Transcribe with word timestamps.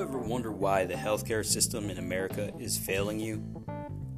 ever 0.00 0.18
wonder 0.18 0.50
why 0.50 0.86
the 0.86 0.94
healthcare 0.94 1.44
system 1.44 1.90
in 1.90 1.98
America 1.98 2.50
is 2.58 2.78
failing 2.78 3.20
you? 3.20 3.44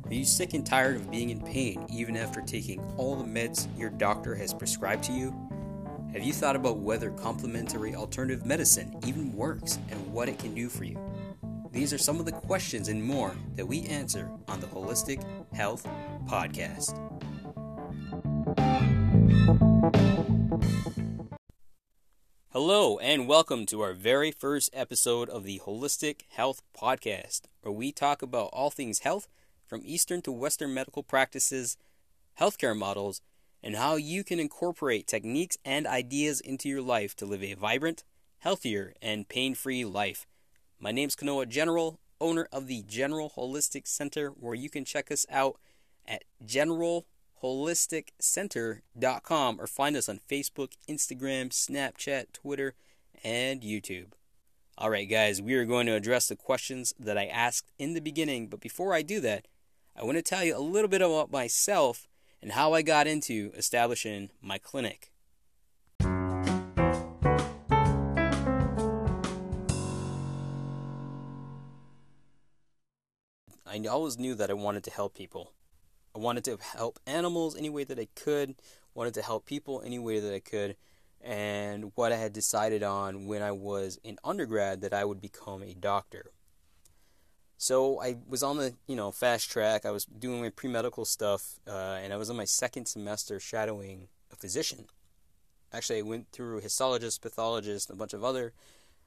Are 0.05 0.15
you 0.15 0.25
sick 0.25 0.55
and 0.55 0.65
tired 0.65 0.95
of 0.95 1.11
being 1.11 1.31
in 1.31 1.41
pain 1.41 1.85
even 1.91 2.17
after 2.17 2.41
taking 2.41 2.81
all 2.97 3.17
the 3.17 3.25
meds 3.25 3.67
your 3.77 3.91
doctor 3.91 4.37
has 4.37 4.55
prescribed 4.55 5.03
to 5.05 5.13
you? 5.13 5.35
Have 6.13 6.23
you 6.23 6.33
thought 6.33 6.55
about 6.55 6.79
whether 6.79 7.11
complementary 7.11 7.97
alternative 7.97 8.47
medicine 8.47 8.97
even 9.07 9.33
works 9.33 9.81
and 9.91 10.13
what 10.13 10.29
it 10.29 10.39
can 10.39 10.55
do 10.55 10.69
for 10.69 10.85
you? 10.85 11.01
These 11.73 11.93
are 11.93 11.99
some 11.99 12.21
of 12.21 12.27
the 12.27 12.33
questions 12.33 12.89
and 12.89 13.03
more 13.03 13.35
that 13.57 13.67
we 13.67 13.83
answer 13.87 14.31
on 14.47 14.61
the 14.61 14.67
Wholistic 14.69 15.25
Health 15.53 15.85
Podcast. 16.29 17.12
Hello, 22.65 22.97
and 23.01 23.27
welcome 23.27 23.67
to 23.67 23.81
our 23.81 23.93
very 23.93 24.31
first 24.31 24.71
episode 24.73 25.29
of 25.29 25.43
the 25.43 25.61
Wholistic 25.67 26.21
Health 26.29 26.63
Podcast, 26.81 27.41
where 27.61 27.73
we 27.73 27.91
talk 27.91 28.23
about 28.23 28.51
all 28.53 28.71
things 28.71 29.01
health 29.01 29.27
from 29.67 29.83
Eastern 29.85 30.23
to 30.23 30.31
Western 30.31 30.73
medical 30.73 31.03
practices, 31.03 31.77
healthcare 32.39 32.79
models, 32.79 33.21
and 33.65 33.75
how 33.75 33.97
you 33.97 34.23
can 34.23 34.39
incorporate 34.39 35.09
techniques 35.09 35.59
and 35.65 35.89
ideas 35.89 36.41
into 36.41 36.69
your 36.69 36.83
life 36.83 37.17
to 37.17 37.27
live 37.27 37.43
a 37.43 37.55
vibrant, 37.55 38.05
healthier, 38.39 38.95
and 39.03 39.29
pain 39.29 39.57
free 39.57 39.85
life. 39.85 40.29
My 40.79 40.93
name 40.93 41.09
is 41.09 41.17
Kanoa 41.17 41.49
General, 41.49 41.99
owner 42.21 42.47
of 42.53 42.69
the 42.69 42.85
General 42.87 43.33
Wholistic 43.37 43.89
Center, 43.89 44.29
where 44.29 44.55
you 44.55 44.71
can 44.71 44.85
check 44.85 45.11
us 45.11 45.27
out 45.29 45.59
at 46.07 46.23
General 46.47 47.07
wholisticcenter.com 47.43 49.61
or 49.61 49.67
find 49.67 49.97
us 49.97 50.09
on 50.09 50.19
Facebook, 50.19 50.77
Instagram, 50.89 51.49
Snapchat, 51.49 52.33
Twitter, 52.33 52.75
and 53.25 53.63
YouTube. 53.63 54.13
All 54.79 54.91
right, 54.91 55.09
guys, 55.09 55.43
we 55.43 55.55
are 55.55 55.65
going 55.65 55.87
to 55.87 55.95
address 55.95 56.29
the 56.29 56.37
questions 56.37 56.95
that 56.99 57.19
I 57.19 57.27
asked 57.27 57.73
in 57.79 57.95
the 57.95 58.01
beginning, 58.01 58.49
but 58.49 58.61
before 58.61 58.95
I 58.95 59.03
do 59.03 59.21
that, 59.21 59.47
I 59.95 60.05
want 60.05 60.17
to 60.17 60.23
tell 60.23 60.45
you 60.45 60.57
a 60.57 60.61
little 60.61 60.89
bit 60.89 61.03
about 61.03 61.31
myself 61.31 62.09
and 62.41 62.53
how 62.53 62.73
I 62.73 62.81
got 62.83 63.07
into 63.07 63.53
establishing 63.55 64.31
my 64.41 64.57
clinic. 64.59 65.13
I 73.73 73.79
always 73.89 74.19
knew 74.19 74.35
that 74.35 74.51
I 74.51 74.55
wanted 74.55 74.85
to 74.85 74.91
help 74.91 75.15
people. 75.15 75.53
I 76.15 76.19
wanted 76.19 76.45
to 76.45 76.59
help 76.77 76.99
animals 77.07 77.57
any 77.57 77.71
way 77.71 77.85
that 77.85 77.99
I 77.99 78.09
could, 78.15 78.55
wanted 78.95 79.15
to 79.15 79.23
help 79.23 79.47
people 79.47 79.83
any 79.85 79.99
way 79.99 80.21
that 80.21 80.35
I 80.35 80.41
could, 80.41 80.77
and 81.21 81.93
what 81.95 82.13
I 82.13 82.17
had 82.17 82.33
decided 82.33 82.83
on 82.83 83.27
when 83.27 83.43
I 83.43 83.53
was 83.53 83.99
in 84.03 84.19
undergrad 84.25 84.81
that 84.83 84.93
I 84.93 85.05
would 85.05 85.21
become 85.21 85.63
a 85.63 85.75
doctor. 85.75 86.33
So 87.57 88.03
I 88.03 88.17
was 88.29 88.43
on 88.43 88.57
the 88.57 88.75
you 88.89 88.97
know 88.97 89.13
fast 89.13 89.51
track. 89.51 89.87
I 89.87 89.93
was 89.93 90.05
doing 90.05 90.43
my 90.43 90.51
pre 90.51 90.69
medical 90.69 91.05
stuff, 91.05 91.61
uh, 91.67 92.01
and 92.03 92.13
I 92.13 92.17
was 92.17 92.29
in 92.29 92.37
my 92.37 92.45
second 92.45 92.87
semester 92.87 93.39
shadowing 93.39 94.09
a 94.33 94.37
physician. 94.37 94.87
Actually, 95.73 96.01
I 96.01 96.03
went 96.03 96.33
through 96.33 96.61
histologist, 96.61 97.21
pathologist, 97.21 97.89
a 97.89 97.95
bunch 97.95 98.13
of 98.13 98.25
other 98.25 98.53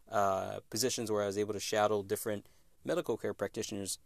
uh, 0.09 0.59
positions 0.70 1.11
where 1.11 1.22
I 1.22 1.28
was 1.28 1.38
able 1.38 1.53
to 1.53 1.59
shadow 1.59 2.02
different 2.02 2.45
medical 2.83 3.17
care 3.17 3.33
practitioners. 3.33 4.00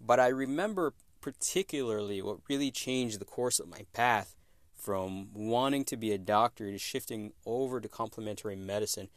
But 0.00 0.20
I 0.20 0.28
remember 0.28 0.94
particularly 1.26 2.22
what 2.22 2.38
really 2.48 2.70
changed 2.70 3.18
the 3.18 3.24
course 3.24 3.58
of 3.58 3.68
my 3.68 3.84
path 3.92 4.36
from 4.76 5.26
wanting 5.34 5.84
to 5.84 5.96
be 5.96 6.12
a 6.12 6.18
doctor 6.18 6.70
to 6.70 6.78
shifting 6.78 7.32
over 7.44 7.80
to 7.80 7.88
complementary 7.88 8.54
medicine 8.54 9.08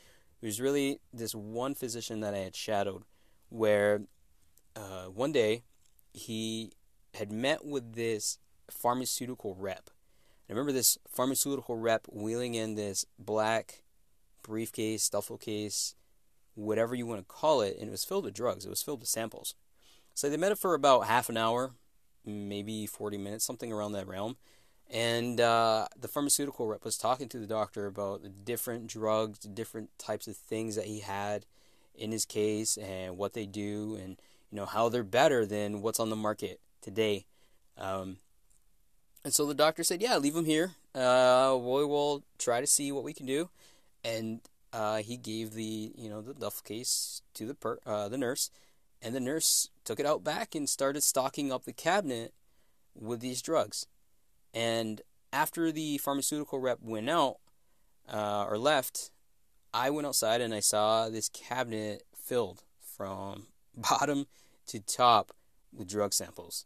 it 0.41 0.45
was 0.47 0.59
really 0.59 0.99
this 1.13 1.35
one 1.35 1.75
physician 1.75 2.21
that 2.21 2.33
I 2.33 2.39
had 2.39 2.55
shadowed 2.55 3.03
where 3.49 4.01
uh, 4.75 5.05
one 5.05 5.31
day 5.31 5.61
he 6.11 6.71
had 7.13 7.31
met 7.31 7.63
with 7.63 7.93
this 7.93 8.39
pharmaceutical 8.71 9.53
rep. 9.53 9.91
I 10.49 10.53
remember 10.53 10.71
this 10.71 10.97
pharmaceutical 11.07 11.75
rep 11.75 12.07
wheeling 12.11 12.55
in 12.55 12.73
this 12.73 13.05
black 13.19 13.83
briefcase, 14.41 15.07
duffel 15.09 15.37
case, 15.37 15.93
whatever 16.55 16.95
you 16.95 17.05
want 17.05 17.19
to 17.19 17.25
call 17.25 17.61
it, 17.61 17.77
and 17.77 17.87
it 17.87 17.91
was 17.91 18.03
filled 18.03 18.25
with 18.25 18.33
drugs. 18.33 18.65
It 18.65 18.69
was 18.69 18.81
filled 18.81 19.01
with 19.01 19.09
samples. 19.09 19.53
So 20.15 20.27
they 20.27 20.37
met 20.37 20.57
for 20.57 20.73
about 20.73 21.05
half 21.05 21.29
an 21.29 21.37
hour, 21.37 21.73
maybe 22.25 22.85
40 22.85 23.17
minutes, 23.17 23.45
something 23.45 23.71
around 23.71 23.93
that 23.93 24.07
realm. 24.07 24.37
And 24.89 25.39
uh, 25.39 25.87
the 25.99 26.07
pharmaceutical 26.07 26.67
rep 26.67 26.83
was 26.83 26.97
talking 26.97 27.29
to 27.29 27.39
the 27.39 27.45
doctor 27.45 27.85
about 27.85 28.23
the 28.23 28.29
different 28.29 28.87
drugs, 28.87 29.39
different 29.39 29.89
types 29.99 30.27
of 30.27 30.35
things 30.35 30.75
that 30.75 30.85
he 30.85 31.01
had 31.01 31.45
in 31.93 32.11
his 32.11 32.25
case, 32.25 32.77
and 32.77 33.17
what 33.17 33.33
they 33.33 33.45
do, 33.45 33.97
and 34.01 34.19
you 34.51 34.55
know 34.55 34.65
how 34.65 34.89
they're 34.89 35.03
better 35.03 35.45
than 35.45 35.81
what's 35.81 35.99
on 35.99 36.09
the 36.09 36.15
market 36.15 36.59
today. 36.81 37.25
Um, 37.77 38.17
and 39.23 39.33
so 39.33 39.45
the 39.45 39.53
doctor 39.53 39.83
said, 39.83 40.01
"Yeah, 40.01 40.17
leave 40.17 40.35
him 40.35 40.45
here. 40.45 40.71
Uh, 40.95 41.55
we 41.59 41.85
will 41.85 42.23
try 42.39 42.61
to 42.61 42.67
see 42.67 42.91
what 42.91 43.03
we 43.03 43.13
can 43.13 43.25
do." 43.25 43.49
And 44.03 44.41
uh, 44.73 44.97
he 44.97 45.17
gave 45.17 45.53
the 45.53 45.91
you 45.95 46.09
know 46.09 46.21
the 46.21 46.33
duffel 46.33 46.63
case 46.63 47.21
to 47.35 47.45
the 47.45 47.53
per, 47.53 47.79
uh, 47.85 48.07
the 48.07 48.17
nurse, 48.17 48.49
and 49.01 49.15
the 49.15 49.19
nurse 49.19 49.69
took 49.85 49.99
it 49.99 50.05
out 50.05 50.23
back 50.23 50.55
and 50.55 50.67
started 50.67 51.03
stocking 51.03 51.51
up 51.51 51.65
the 51.65 51.73
cabinet 51.73 52.33
with 52.95 53.21
these 53.21 53.41
drugs. 53.41 53.85
And 54.53 55.01
after 55.31 55.71
the 55.71 55.97
pharmaceutical 55.99 56.59
rep 56.59 56.79
went 56.81 57.09
out 57.09 57.37
uh, 58.11 58.45
or 58.49 58.57
left, 58.57 59.11
I 59.73 59.89
went 59.89 60.07
outside 60.07 60.41
and 60.41 60.53
I 60.53 60.59
saw 60.59 61.09
this 61.09 61.29
cabinet 61.29 62.03
filled 62.13 62.63
from 62.81 63.47
bottom 63.75 64.27
to 64.67 64.79
top 64.79 65.31
with 65.73 65.87
drug 65.87 66.13
samples. 66.13 66.65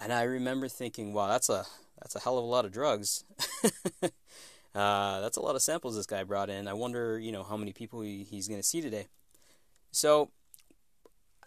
And 0.00 0.12
I 0.12 0.22
remember 0.22 0.68
thinking, 0.68 1.12
wow, 1.12 1.28
that's 1.28 1.48
a 1.48 1.64
that's 2.00 2.16
a 2.16 2.20
hell 2.20 2.36
of 2.36 2.44
a 2.44 2.48
lot 2.48 2.64
of 2.64 2.72
drugs. 2.72 3.24
uh, 4.02 5.20
that's 5.20 5.36
a 5.36 5.40
lot 5.40 5.54
of 5.54 5.62
samples 5.62 5.94
this 5.94 6.06
guy 6.06 6.24
brought 6.24 6.50
in. 6.50 6.66
I 6.66 6.72
wonder, 6.72 7.20
you 7.20 7.30
know, 7.30 7.44
how 7.44 7.56
many 7.56 7.72
people 7.72 8.00
he, 8.00 8.24
he's 8.24 8.48
going 8.48 8.58
to 8.58 8.66
see 8.66 8.80
today. 8.80 9.06
So 9.92 10.30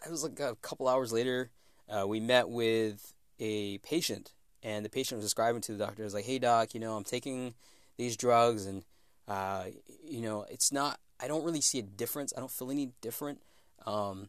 it 0.06 0.10
was 0.10 0.22
like 0.22 0.40
a 0.40 0.56
couple 0.56 0.88
hours 0.88 1.12
later, 1.12 1.50
uh, 1.88 2.06
we 2.06 2.20
met 2.20 2.48
with 2.48 3.12
a 3.38 3.78
patient, 3.78 4.32
and 4.62 4.84
the 4.84 4.88
patient 4.88 5.18
was 5.18 5.26
describing 5.26 5.60
to 5.62 5.72
the 5.72 5.78
doctor, 5.78 6.04
"Was 6.04 6.14
like, 6.14 6.24
hey 6.24 6.38
doc, 6.38 6.74
you 6.74 6.80
know, 6.80 6.96
I'm 6.96 7.04
taking 7.04 7.54
these 7.96 8.16
drugs, 8.16 8.66
and 8.66 8.84
uh, 9.28 9.64
you 10.04 10.20
know, 10.20 10.46
it's 10.50 10.72
not. 10.72 11.00
I 11.20 11.28
don't 11.28 11.44
really 11.44 11.60
see 11.60 11.78
a 11.78 11.82
difference. 11.82 12.32
I 12.36 12.40
don't 12.40 12.50
feel 12.50 12.70
any 12.70 12.90
different, 13.00 13.40
um, 13.86 14.28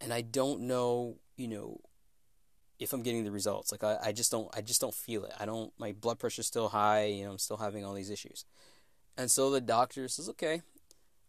and 0.00 0.12
I 0.12 0.22
don't 0.22 0.62
know, 0.62 1.16
you 1.36 1.48
know, 1.48 1.80
if 2.78 2.92
I'm 2.92 3.02
getting 3.02 3.24
the 3.24 3.32
results. 3.32 3.72
Like 3.72 3.84
I, 3.84 3.98
I 4.02 4.12
just 4.12 4.30
don't. 4.30 4.48
I 4.56 4.60
just 4.60 4.80
don't 4.80 4.94
feel 4.94 5.24
it. 5.24 5.32
I 5.38 5.46
don't. 5.46 5.72
My 5.78 5.92
blood 5.92 6.18
pressure's 6.18 6.46
still 6.46 6.68
high. 6.68 7.06
You 7.06 7.24
know, 7.24 7.32
I'm 7.32 7.38
still 7.38 7.58
having 7.58 7.84
all 7.84 7.94
these 7.94 8.10
issues." 8.10 8.44
And 9.18 9.30
so 9.30 9.50
the 9.50 9.60
doctor 9.60 10.08
says, 10.08 10.28
"Okay, 10.30 10.62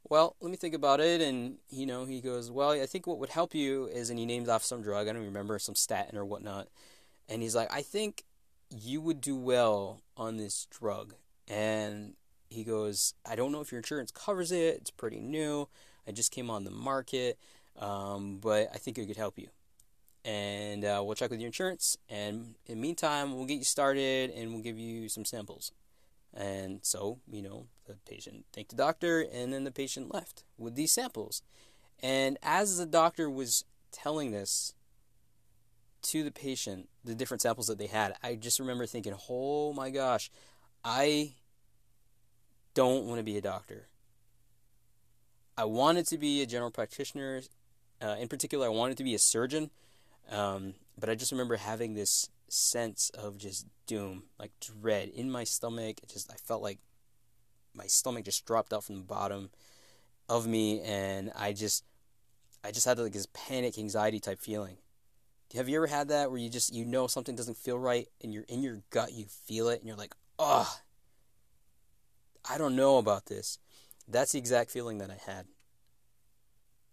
well, 0.09 0.35
let 0.41 0.49
me 0.49 0.57
think 0.57 0.73
about 0.73 0.99
it. 0.99 1.21
And, 1.21 1.57
you 1.69 1.85
know, 1.85 2.05
he 2.05 2.21
goes, 2.21 2.49
well, 2.49 2.71
I 2.71 2.85
think 2.85 3.07
what 3.07 3.19
would 3.19 3.29
help 3.29 3.53
you 3.53 3.85
is, 3.85 4.09
and 4.09 4.17
he 4.17 4.25
names 4.25 4.49
off 4.49 4.63
some 4.63 4.81
drug, 4.81 5.07
I 5.07 5.13
don't 5.13 5.23
remember, 5.23 5.59
some 5.59 5.75
statin 5.75 6.17
or 6.17 6.25
whatnot. 6.25 6.67
And 7.29 7.41
he's 7.41 7.55
like, 7.55 7.71
I 7.73 7.81
think 7.81 8.23
you 8.69 9.01
would 9.01 9.21
do 9.21 9.35
well 9.35 10.01
on 10.15 10.37
this 10.37 10.67
drug. 10.69 11.13
And 11.47 12.13
he 12.49 12.63
goes, 12.63 13.13
I 13.25 13.35
don't 13.35 13.51
know 13.51 13.61
if 13.61 13.71
your 13.71 13.79
insurance 13.79 14.11
covers 14.11 14.51
it. 14.51 14.75
It's 14.75 14.91
pretty 14.91 15.19
new. 15.19 15.67
I 16.07 16.11
just 16.11 16.31
came 16.31 16.49
on 16.49 16.63
the 16.63 16.71
market. 16.71 17.37
Um, 17.77 18.39
but 18.41 18.69
I 18.73 18.77
think 18.77 18.97
it 18.97 19.05
could 19.07 19.17
help 19.17 19.37
you. 19.37 19.49
And 20.25 20.83
uh, 20.83 21.01
we'll 21.05 21.15
check 21.15 21.29
with 21.29 21.39
your 21.39 21.47
insurance. 21.47 21.97
And 22.09 22.55
in 22.65 22.75
the 22.75 22.81
meantime, 22.81 23.35
we'll 23.35 23.45
get 23.45 23.57
you 23.57 23.63
started 23.63 24.31
and 24.31 24.53
we'll 24.53 24.63
give 24.63 24.77
you 24.77 25.09
some 25.09 25.25
samples. 25.25 25.71
And 26.33 26.79
so, 26.83 27.19
you 27.31 27.41
know, 27.41 27.65
the 27.85 27.95
patient 28.07 28.45
thanked 28.53 28.71
the 28.71 28.75
doctor, 28.75 29.21
and 29.21 29.51
then 29.51 29.63
the 29.63 29.71
patient 29.71 30.13
left 30.13 30.43
with 30.57 30.75
these 30.75 30.91
samples. 30.91 31.41
And 32.01 32.37
as 32.43 32.77
the 32.77 32.85
doctor 32.85 33.29
was 33.29 33.65
telling 33.91 34.31
this 34.31 34.73
to 36.03 36.23
the 36.23 36.31
patient, 36.31 36.89
the 37.03 37.15
different 37.15 37.41
samples 37.41 37.67
that 37.67 37.79
they 37.79 37.87
had, 37.87 38.13
I 38.23 38.35
just 38.35 38.59
remember 38.59 38.85
thinking, 38.85 39.15
oh 39.29 39.73
my 39.73 39.89
gosh, 39.89 40.29
I 40.83 41.33
don't 42.73 43.05
want 43.05 43.17
to 43.19 43.23
be 43.23 43.37
a 43.37 43.41
doctor. 43.41 43.87
I 45.57 45.65
wanted 45.65 46.05
to 46.07 46.17
be 46.19 46.43
a 46.43 46.45
general 46.45 46.69
practitioner. 46.69 47.41
Uh, 47.99 48.15
in 48.19 48.27
particular, 48.27 48.67
I 48.67 48.69
wanted 48.69 48.97
to 48.97 49.03
be 49.03 49.15
a 49.15 49.19
surgeon. 49.19 49.71
Um, 50.29 50.75
but 50.99 51.09
I 51.09 51.15
just 51.15 51.31
remember 51.31 51.55
having 51.55 51.95
this 51.95 52.29
sense 52.49 53.09
of 53.11 53.37
just 53.37 53.67
doom, 53.85 54.23
like 54.39 54.51
dread 54.59 55.09
in 55.09 55.29
my 55.31 55.43
stomach. 55.43 55.99
It 56.03 56.09
just 56.09 56.31
I 56.31 56.35
felt 56.35 56.61
like 56.61 56.79
my 57.73 57.87
stomach 57.87 58.25
just 58.25 58.45
dropped 58.45 58.73
out 58.73 58.83
from 58.83 58.97
the 58.97 59.03
bottom 59.03 59.49
of 60.29 60.47
me, 60.47 60.81
and 60.81 61.31
I 61.35 61.53
just 61.53 61.83
I 62.63 62.71
just 62.71 62.85
had 62.85 62.99
like 62.99 63.13
this 63.13 63.27
panic, 63.33 63.77
anxiety 63.77 64.19
type 64.19 64.39
feeling. 64.39 64.77
Have 65.55 65.69
you 65.69 65.77
ever 65.77 65.87
had 65.87 66.09
that 66.09 66.29
where 66.29 66.39
you 66.39 66.49
just 66.49 66.73
you 66.73 66.85
know 66.85 67.07
something 67.07 67.35
doesn't 67.35 67.57
feel 67.57 67.79
right, 67.79 68.07
and 68.21 68.33
you're 68.33 68.45
in 68.47 68.63
your 68.63 68.81
gut, 68.89 69.13
you 69.13 69.25
feel 69.25 69.69
it, 69.69 69.79
and 69.79 69.87
you're 69.87 69.97
like, 69.97 70.15
oh, 70.37 70.79
I 72.49 72.57
don't 72.57 72.75
know 72.75 72.97
about 72.97 73.25
this. 73.25 73.59
That's 74.07 74.31
the 74.31 74.39
exact 74.39 74.71
feeling 74.71 74.99
that 74.99 75.11
I 75.11 75.19
had. 75.29 75.45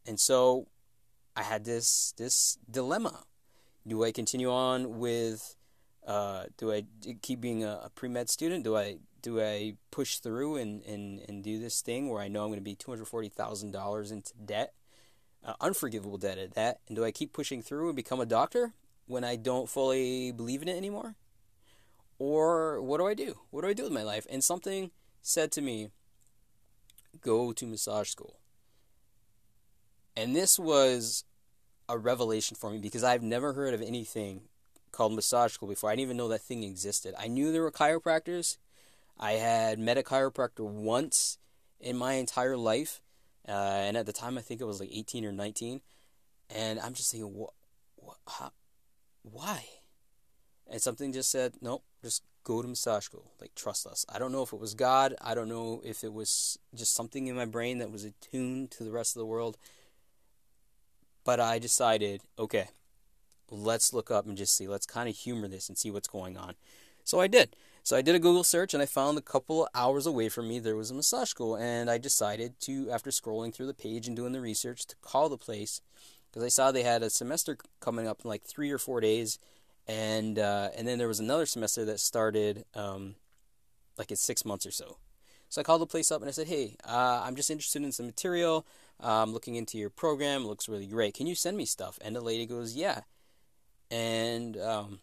And 0.06 0.19
so 0.19 0.67
I 1.37 1.43
had 1.43 1.65
this 1.65 2.15
this 2.17 2.59
dilemma. 2.71 3.25
Do 3.87 4.05
I 4.05 4.13
continue 4.13 4.51
on 4.51 4.99
with 4.99 5.57
uh, 6.07 6.45
do 6.59 6.73
I 6.73 6.85
keep 7.23 7.41
being 7.41 7.65
a, 7.65 7.81
a 7.85 7.91
pre 7.95 8.09
med 8.09 8.29
student? 8.29 8.65
Do 8.65 8.77
I 8.77 8.99
do 9.23 9.41
I 9.41 9.77
push 9.91 10.19
through 10.19 10.57
and, 10.57 10.83
and, 10.85 11.21
and 11.29 11.43
do 11.43 11.59
this 11.59 11.81
thing 11.81 12.11
where 12.11 12.21
I 12.21 12.29
know 12.29 12.43
I'm 12.43 12.51
going 12.51 12.59
to 12.59 12.65
be 12.65 12.75
two 12.75 12.91
hundred 12.91 13.07
forty 13.07 13.29
thousand 13.29 13.73
dollars 13.73 14.11
into 14.11 14.33
debt, 14.45 14.75
uh, 15.45 15.55
unforgivable 15.61 16.19
debt 16.19 16.39
at 16.39 16.55
that? 16.55 16.81
And 16.89 16.97
do 16.97 17.05
I 17.05 17.11
keep 17.11 17.33
pushing 17.33 17.63
through 17.63 17.89
and 17.89 17.97
become 17.97 18.21
a 18.21 18.27
doctor 18.27 18.75
when 19.07 19.25
I 19.25 19.37
don't 19.37 19.69
fully 19.69 20.31
believe 20.33 20.63
in 20.63 20.69
it 20.69 20.77
anymore? 20.77 21.15
Or 22.19 22.81
what 22.83 22.99
do 22.99 23.07
I 23.07 23.15
do? 23.15 23.39
What 23.51 23.63
do 23.63 23.69
I 23.69 23.73
do 23.73 23.85
with 23.85 23.93
my 23.93 24.03
life? 24.03 24.27
And 24.31 24.45
something 24.45 24.91
said 25.23 25.51
to 25.53 25.63
me, 25.63 25.89
go 27.21 27.53
to 27.53 27.67
massage 27.67 28.11
school. 28.11 28.37
And 30.17 30.37
this 30.37 30.59
was 30.59 31.25
a 31.89 31.99
revelation 31.99 32.57
for 32.57 32.71
me 32.71 32.79
because 32.79 33.05
I've 33.05 33.23
never 33.23 33.53
heard 33.53 33.75
of 33.75 33.83
anything 33.83 34.43
called 34.93 35.13
massage 35.13 35.53
school 35.53 35.69
before. 35.69 35.91
I 35.91 35.95
didn't 35.95 36.05
even 36.05 36.17
know 36.17 36.29
that 36.29 36.43
thing 36.43 36.63
existed. 36.63 37.15
I 37.19 37.29
knew 37.29 37.53
there 37.53 37.63
were 37.63 37.73
chiropractors. 37.73 38.57
I 39.19 39.33
had 39.33 39.79
met 39.79 39.99
a 39.99 40.03
chiropractor 40.03 40.65
once 40.65 41.39
in 41.81 41.97
my 41.97 42.15
entire 42.15 42.57
life. 42.57 43.01
Uh, 43.47 43.53
and 43.53 43.97
at 43.97 44.07
the 44.07 44.13
time, 44.13 44.39
I 44.39 44.41
think 44.41 44.61
it 44.61 44.65
was 44.65 44.81
like 44.81 44.91
18 44.93 45.25
or 45.25 45.33
19. 45.33 45.81
And 46.55 46.81
I'm 46.81 46.95
just 46.95 47.11
thinking, 47.11 47.35
what, 47.35 47.51
what 47.97 48.17
how, 48.27 48.53
why? 49.23 49.65
And 50.71 50.81
something 50.81 51.13
just 51.13 51.31
said, 51.31 51.55
nope, 51.61 51.85
just 52.03 52.23
go 52.45 52.63
to 52.63 52.69
massage 52.69 53.05
school. 53.05 53.31
Like, 53.41 53.55
trust 53.55 53.87
us. 53.87 54.07
I 54.09 54.19
don't 54.19 54.33
know 54.33 54.43
if 54.43 54.53
it 54.53 54.61
was 54.61 54.75
God. 54.75 55.15
I 55.21 55.35
don't 55.35 55.49
know 55.49 55.83
if 55.85 56.05
it 56.05 56.13
was 56.13 56.59
just 56.75 56.95
something 56.95 57.27
in 57.27 57.37
my 57.37 57.45
brain 57.45 57.79
that 57.79 57.91
was 57.91 58.05
attuned 58.05 58.71
to 58.73 58.85
the 58.85 58.93
rest 58.93 59.17
of 59.17 59.21
the 59.21 59.27
world. 59.27 59.59
But 61.25 61.41
I 61.41 61.59
decided, 61.59 62.23
okay, 62.38 62.69
let's 63.50 63.93
look 63.93 64.11
up 64.11 64.26
and 64.26 64.37
just 64.37 64.56
see. 64.56 64.69
Let's 64.69 64.87
kind 64.87 65.09
of 65.09 65.17
humor 65.17 65.49
this 65.49 65.69
and 65.69 65.79
see 65.79 65.91
what's 65.91 66.09
going 66.09 66.37
on. 66.37 66.55
So 67.05 67.21
I 67.21 67.26
did. 67.26 67.56
So 67.82 67.97
I 67.97 68.03
did 68.03 68.15
a 68.15 68.19
Google 68.19 68.44
search 68.44 68.73
and 68.73 68.82
I 68.82 68.87
found 68.87 69.19
a 69.19 69.23
couple 69.23 69.69
hours 69.75 70.06
away 70.06 70.31
from 70.31 70.49
me 70.49 70.59
there 70.59 70.76
was 70.76 70.91
a 70.91 70.94
massage 70.94 71.29
school. 71.29 71.55
And 71.55 71.91
I 71.91 71.99
decided 71.99 72.61
to, 72.61 72.91
after 72.91 73.11
scrolling 73.11 73.55
through 73.55 73.67
the 73.67 73.75
page 73.75 74.06
and 74.06 74.17
doing 74.17 74.32
the 74.32 74.41
research, 74.41 74.87
to 74.87 74.97
call 75.03 75.29
the 75.29 75.38
place 75.38 75.81
because 76.31 76.44
I 76.44 76.49
saw 76.49 76.73
they 76.73 76.82
had 76.82 77.03
a 77.03 77.11
semester 77.11 77.59
coming 77.81 78.09
up 78.09 78.23
in 78.25 78.29
like 78.29 78.43
three 78.43 78.70
or 78.70 78.79
four 78.79 79.00
days 79.00 79.38
and 79.87 80.38
uh, 80.38 80.70
and 80.77 80.88
then 80.88 80.99
there 80.99 81.09
was 81.09 81.20
another 81.20 81.47
semester 81.47 81.85
that 81.85 82.00
started 82.00 82.65
um, 82.75 83.17
like 83.99 84.11
in 84.11 84.17
six 84.17 84.44
months 84.44 84.67
or 84.67 84.70
so. 84.70 84.97
So 85.55 85.61
I 85.61 85.65
called 85.65 85.83
the 85.83 85.87
place 85.87 86.11
up 86.11 86.21
and 86.21 86.29
I 86.29 86.33
said, 86.33 86.49
"Hey, 86.49 86.75
uh, 86.83 87.23
I'm 87.25 87.37
just 87.37 87.49
interested 87.49 87.85
in 87.85 87.93
some 87.93 88.06
material. 88.06 88.67
I'm 88.99 89.33
looking 89.33 89.55
into 89.55 89.79
your 89.79 89.89
program. 89.89 90.43
It 90.43 90.47
looks 90.47 90.69
really 90.69 90.89
great. 90.89 91.15
Can 91.15 91.29
you 91.29 91.37
send 91.37 91.56
me 91.56 91.65
stuff?" 91.65 91.97
And 92.03 92.17
the 92.17 92.21
lady 92.21 92.45
goes, 92.45 92.75
"Yeah." 92.75 93.03
And 93.89 94.56
um, 94.56 94.99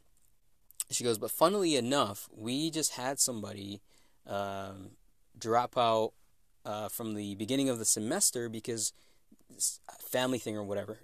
she 0.89 1.05
goes, 1.05 1.17
"But 1.17 1.31
funnily 1.31 1.77
enough, 1.77 2.27
we 2.35 2.69
just 2.69 2.95
had 2.95 3.17
somebody 3.17 3.81
um, 4.27 4.97
drop 5.39 5.77
out 5.77 6.11
uh, 6.65 6.89
from 6.89 7.13
the 7.13 7.35
beginning 7.35 7.69
of 7.69 7.79
the 7.79 7.85
semester 7.85 8.49
because 8.49 8.91
family 10.01 10.37
thing 10.37 10.57
or 10.57 10.65
whatever." 10.65 10.99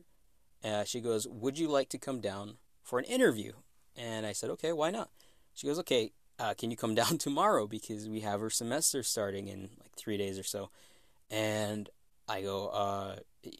Uh, 0.62 0.84
she 0.84 1.00
goes, 1.00 1.26
"Would 1.26 1.58
you 1.58 1.70
like 1.70 1.88
to 1.90 1.98
come 1.98 2.20
down 2.20 2.58
for 2.84 3.00
an 3.00 3.06
interview?" 3.06 3.54
And 3.96 4.26
I 4.26 4.34
said, 4.34 4.50
okay, 4.52 4.74
why 4.74 4.92
not? 4.92 5.10
She 5.54 5.66
goes, 5.66 5.80
okay, 5.80 6.12
uh, 6.40 6.54
can 6.54 6.72
you 6.72 6.78
come 6.78 6.96
down 7.02 7.18
tomorrow 7.18 7.68
because 7.68 8.10
we 8.10 8.22
have 8.22 8.42
our 8.42 8.50
semester 8.50 9.04
starting 9.04 9.48
in 9.48 9.70
like 9.82 9.94
three 9.96 10.18
days 10.18 10.40
or 10.40 10.44
so. 10.44 10.70
And 11.30 11.90
I 12.28 12.42
go, 12.42 12.68
uh, 12.68 13.16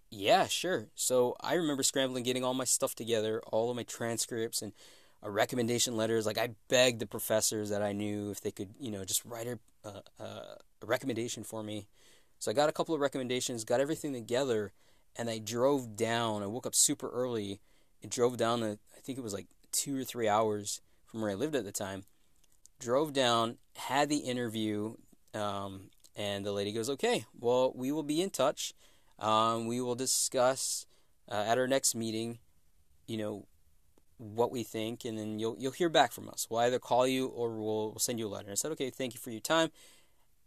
yeah, 0.10 0.48
sure. 0.48 0.88
So 0.96 1.36
I 1.42 1.56
remember 1.56 1.84
scrambling, 1.84 2.24
getting 2.24 2.44
all 2.44 2.54
my 2.54 2.66
stuff 2.66 2.96
together, 2.96 3.42
all 3.48 3.70
of 3.70 3.76
my 3.76 3.84
transcripts 3.84 4.62
and 4.62 4.74
uh, 5.24 5.30
recommendation 5.30 5.98
letters. 5.98 6.26
Like 6.26 6.38
I 6.38 6.50
begged 6.68 7.00
the 7.00 7.08
professors 7.08 7.70
that 7.70 7.82
I 7.82 7.94
knew 7.94 8.32
if 8.32 8.42
they 8.42 8.52
could, 8.52 8.70
you 8.80 8.92
know, 8.92 9.06
just 9.06 9.24
write 9.26 9.48
a, 9.48 9.60
a 10.20 10.58
recommendation 10.86 11.44
for 11.44 11.64
me. 11.64 11.88
So 12.40 12.52
I 12.52 12.54
got 12.54 12.70
a 12.70 12.74
couple 12.74 12.94
of 12.94 13.02
recommendations, 13.02 13.64
got 13.64 13.80
everything 13.80 14.14
together, 14.14 14.72
and 15.16 15.30
I 15.30 15.40
drove 15.40 15.96
down. 15.96 16.44
I 16.44 16.48
woke 16.48 16.68
up 16.68 16.76
super 16.76 17.10
early 17.10 17.60
and 18.02 18.12
drove 18.12 18.38
down. 18.38 18.62
The, 18.62 18.80
I 18.96 19.00
think 19.02 19.18
it 19.18 19.24
was 19.24 19.34
like 19.34 19.48
two 19.72 20.00
or 20.00 20.04
three 20.04 20.28
hours 20.28 20.82
from 21.06 21.22
where 21.22 21.32
I 21.32 21.36
lived 21.36 21.56
at 21.56 21.66
the 21.66 21.72
time. 21.72 22.04
Drove 22.80 23.12
down, 23.12 23.58
had 23.76 24.10
the 24.10 24.18
interview, 24.18 24.96
um, 25.34 25.90
and 26.16 26.46
the 26.46 26.52
lady 26.52 26.72
goes, 26.72 26.90
"Okay, 26.90 27.26
well, 27.40 27.72
we 27.76 27.92
will 27.92 28.04
be 28.04 28.22
in 28.22 28.30
touch. 28.30 28.74
Um, 29.20 29.66
we 29.66 29.82
will 29.82 29.96
discuss 29.96 30.86
uh, 31.30 31.44
at 31.48 31.58
our 31.58 31.68
next 31.68 31.96
meeting, 31.96 32.38
you 33.08 33.18
know, 33.18 33.48
what 34.18 34.52
we 34.52 34.64
think, 34.64 35.06
and 35.06 35.18
then 35.18 35.40
you'll 35.40 35.56
you'll 35.58 35.72
hear 35.72 35.90
back 35.90 36.12
from 36.12 36.30
us. 36.30 36.48
We'll 36.50 36.60
either 36.62 36.80
call 36.80 37.08
you 37.08 37.28
or 37.28 37.50
we'll, 37.50 37.90
we'll 37.92 38.00
send 38.00 38.20
you 38.20 38.28
a 38.28 38.30
letter." 38.30 38.46
And 38.46 38.52
I 38.52 38.56
said, 38.56 38.72
"Okay, 38.74 38.92
thank 38.92 39.14
you 39.16 39.20
for 39.20 39.32
your 39.32 39.42
time," 39.42 39.72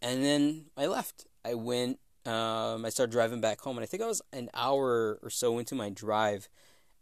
and 0.01 0.25
then 0.25 0.67
I 0.77 0.87
left. 0.87 1.27
I 1.45 1.55
went. 1.55 1.99
Um, 2.27 2.85
I 2.85 2.91
started 2.91 3.13
driving 3.13 3.41
back 3.41 3.61
home, 3.61 3.77
and 3.77 3.83
I 3.83 3.87
think 3.87 4.03
I 4.03 4.07
was 4.07 4.23
an 4.33 4.51
hour 4.55 5.19
or 5.23 5.31
so 5.31 5.59
into 5.59 5.75
my 5.75 5.89
drive, 5.89 6.49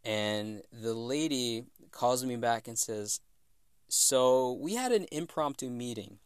and 0.04 0.62
the 0.72 0.94
lady 0.94 1.64
calls 1.90 2.24
me 2.24 2.36
back 2.36 2.68
and 2.68 2.78
says, 2.78 3.20
"So 3.88 4.52
we 4.52 4.74
had 4.74 4.92
an 4.92 5.06
impromptu 5.10 5.70
meeting. 5.70 6.18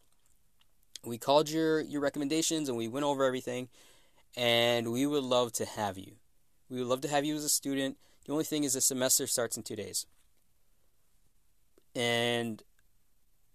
We 1.05 1.17
called 1.17 1.49
your 1.49 1.81
your 1.81 2.01
recommendations 2.01 2.69
and 2.69 2.77
we 2.77 2.87
went 2.87 3.05
over 3.05 3.23
everything, 3.23 3.69
and 4.35 4.91
we 4.91 5.05
would 5.05 5.23
love 5.23 5.53
to 5.53 5.65
have 5.65 5.97
you. 5.97 6.13
We 6.69 6.79
would 6.79 6.87
love 6.87 7.01
to 7.01 7.07
have 7.07 7.25
you 7.25 7.35
as 7.35 7.43
a 7.43 7.49
student. 7.49 7.97
The 8.25 8.31
only 8.31 8.45
thing 8.45 8.63
is 8.63 8.73
the 8.73 8.81
semester 8.81 9.27
starts 9.27 9.57
in 9.57 9.63
two 9.63 9.75
days, 9.75 10.05
and 11.95 12.63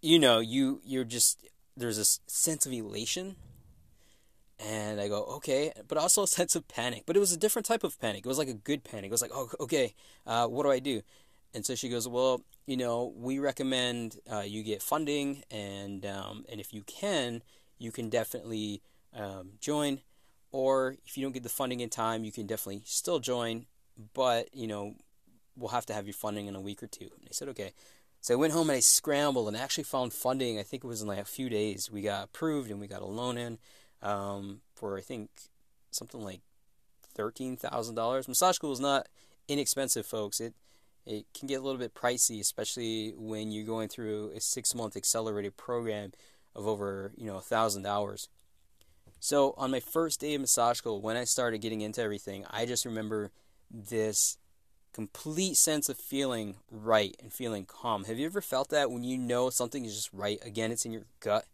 you 0.01 0.19
know 0.19 0.39
you 0.39 0.81
you're 0.83 1.03
just 1.03 1.47
there's 1.75 1.97
this 1.97 2.19
sense 2.27 2.65
of 2.65 2.73
elation." 2.73 3.35
And 4.61 4.99
I 4.99 5.07
go, 5.07 5.23
okay, 5.37 5.71
but 5.87 5.97
also 5.97 6.23
a 6.23 6.27
sense 6.39 6.53
of 6.53 6.67
panic. 6.67 7.03
But 7.05 7.15
it 7.15 7.19
was 7.19 7.31
a 7.31 7.37
different 7.37 7.65
type 7.65 7.83
of 7.85 7.99
panic. 7.99 8.25
It 8.25 8.27
was 8.27 8.37
like 8.37 8.49
a 8.49 8.53
good 8.53 8.83
panic. 8.83 9.05
It 9.05 9.11
was 9.11 9.21
like, 9.21 9.31
oh, 9.33 9.49
okay, 9.59 9.93
uh, 10.27 10.47
what 10.47 10.63
do 10.63 10.69
I 10.69 10.79
do? 10.79 11.01
And 11.53 11.65
so 11.65 11.75
she 11.75 11.89
goes, 11.89 12.07
well, 12.07 12.41
you 12.67 12.77
know, 12.77 13.11
we 13.15 13.39
recommend 13.39 14.19
uh, 14.31 14.41
you 14.41 14.63
get 14.63 14.83
funding, 14.83 15.43
and 15.49 16.05
um, 16.05 16.45
and 16.49 16.59
if 16.59 16.73
you 16.73 16.83
can, 16.83 17.41
you 17.79 17.91
can 17.91 18.09
definitely 18.09 18.81
um, 19.15 19.53
join. 19.59 19.99
Or 20.51 20.95
if 21.05 21.17
you 21.17 21.23
don't 21.23 21.31
get 21.31 21.43
the 21.43 21.49
funding 21.49 21.79
in 21.79 21.89
time, 21.89 22.23
you 22.23 22.31
can 22.31 22.47
definitely 22.47 22.81
still 22.85 23.19
join, 23.19 23.65
but 24.13 24.53
you 24.53 24.67
know, 24.67 24.95
we'll 25.55 25.69
have 25.69 25.85
to 25.87 25.93
have 25.93 26.05
your 26.05 26.13
funding 26.13 26.47
in 26.47 26.55
a 26.55 26.61
week 26.61 26.81
or 26.81 26.87
two. 26.87 27.09
And 27.17 27.25
I 27.25 27.31
said, 27.31 27.49
okay. 27.49 27.73
So 28.21 28.33
I 28.33 28.37
went 28.37 28.53
home 28.53 28.69
and 28.69 28.75
I 28.75 28.81
scrambled 28.81 29.47
and 29.47 29.55
actually 29.55 29.85
found 29.85 30.11
funding. 30.11 30.59
I 30.59 30.63
think 30.63 30.83
it 30.83 30.87
was 30.87 31.01
in 31.01 31.07
like 31.07 31.19
a 31.19 31.25
few 31.25 31.49
days. 31.49 31.89
We 31.89 32.01
got 32.01 32.25
approved 32.25 32.69
and 32.69 32.79
we 32.79 32.87
got 32.87 33.01
a 33.01 33.05
loan 33.05 33.37
in 33.37 33.59
um, 34.01 34.61
for 34.75 34.97
I 34.97 35.01
think 35.01 35.29
something 35.91 36.21
like 36.21 36.41
thirteen 37.13 37.55
thousand 37.55 37.95
dollars. 37.95 38.27
Massage 38.27 38.55
school 38.55 38.73
is 38.73 38.79
not 38.79 39.07
inexpensive, 39.47 40.05
folks. 40.05 40.39
It 40.41 40.53
it 41.09 41.25
can 41.33 41.47
get 41.47 41.55
a 41.55 41.63
little 41.63 41.79
bit 41.79 41.95
pricey, 41.95 42.39
especially 42.39 43.13
when 43.17 43.51
you're 43.51 43.65
going 43.65 43.89
through 43.89 44.31
a 44.35 44.39
six 44.39 44.75
month 44.75 44.95
accelerated 44.95 45.57
program 45.57 46.11
of 46.55 46.67
over 46.67 47.11
you 47.17 47.25
know 47.25 47.37
a 47.37 47.41
thousand 47.41 47.87
hours. 47.87 48.29
So 49.19 49.55
on 49.57 49.71
my 49.71 49.79
first 49.79 50.21
day 50.21 50.35
of 50.35 50.41
massage 50.41 50.77
school, 50.77 51.01
when 51.01 51.17
I 51.17 51.23
started 51.23 51.61
getting 51.61 51.81
into 51.81 52.01
everything, 52.01 52.45
I 52.49 52.65
just 52.65 52.85
remember 52.85 53.31
this 53.71 54.37
complete 54.93 55.57
sense 55.57 55.89
of 55.89 55.97
feeling 55.97 56.57
right 56.71 57.15
and 57.19 57.33
feeling 57.33 57.65
calm. 57.65 58.03
Have 58.03 58.19
you 58.19 58.27
ever 58.27 58.39
felt 58.39 58.69
that 58.69 58.91
when 58.91 59.03
you 59.03 59.17
know 59.17 59.49
something 59.49 59.85
is 59.85 59.95
just 59.95 60.13
right? 60.13 60.39
Again, 60.45 60.71
it's 60.71 60.85
in 60.85 60.93
your 60.93 61.05
gut. 61.21 61.45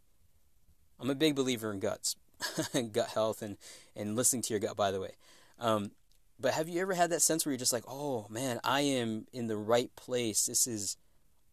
I'm 1.00 1.10
a 1.10 1.16
big 1.16 1.34
believer 1.34 1.72
in 1.72 1.80
guts, 1.80 2.18
gut 2.92 3.10
health, 3.10 3.42
and 3.42 3.56
and 3.96 4.18
listening 4.18 4.42
to 4.44 4.54
your 4.54 4.60
gut. 4.60 4.76
By 4.76 4.92
the 4.92 5.00
way, 5.00 5.16
um, 5.60 5.92
but 6.40 6.54
have 6.54 6.68
you 6.68 6.82
ever 6.82 6.94
had 6.94 7.10
that 7.12 7.22
sense 7.22 7.46
where 7.46 7.52
you're 7.52 7.60
just 7.60 7.74
like, 7.74 7.86
oh 7.88 8.28
man, 8.30 8.60
I 8.64 8.82
am 8.82 9.28
in 9.32 9.48
the 9.48 9.58
right 9.58 9.94
place. 9.96 10.46
This 10.46 10.68
is 10.68 10.98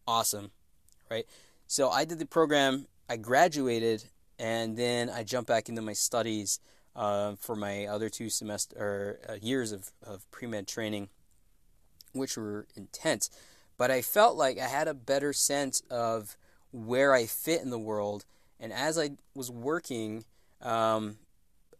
awesome, 0.07 0.51
right? 1.09 1.25
So 1.67 1.89
I 1.89 2.05
did 2.05 2.19
the 2.19 2.25
program, 2.25 2.87
I 3.09 3.17
graduated, 3.17 4.03
and 4.37 4.77
then 4.77 5.09
I 5.09 5.23
jumped 5.23 5.47
back 5.47 5.69
into 5.69 5.81
my 5.81 5.93
studies 5.93 6.59
uh, 6.95 7.35
for 7.39 7.55
my 7.55 7.85
other 7.85 8.09
two 8.09 8.29
semester 8.29 8.75
or 8.77 9.19
uh, 9.29 9.37
years 9.41 9.71
of, 9.71 9.91
of 10.05 10.29
pre 10.31 10.47
med 10.47 10.67
training, 10.67 11.09
which 12.11 12.37
were 12.37 12.67
intense. 12.75 13.29
But 13.77 13.89
I 13.89 14.01
felt 14.01 14.35
like 14.35 14.59
I 14.59 14.67
had 14.67 14.87
a 14.87 14.93
better 14.93 15.33
sense 15.33 15.81
of 15.89 16.37
where 16.71 17.13
I 17.13 17.25
fit 17.25 17.61
in 17.61 17.69
the 17.69 17.79
world. 17.79 18.25
And 18.59 18.71
as 18.71 18.97
I 18.99 19.11
was 19.33 19.49
working 19.49 20.25
um, 20.61 21.17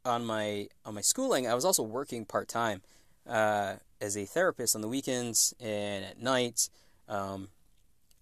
on 0.06 0.26
my 0.26 0.68
on 0.86 0.96
my 0.96 1.02
schooling, 1.02 1.48
I 1.48 1.54
was 1.54 1.66
also 1.66 1.84
working 1.84 2.26
part 2.26 2.48
time 2.48 2.82
uh, 3.28 3.76
as 4.02 4.18
a 4.18 4.26
therapist 4.26 4.76
on 4.76 4.82
the 4.82 4.88
weekends 4.88 5.54
and 5.60 6.06
at 6.06 6.22
night. 6.22 6.70
Um, 7.08 7.50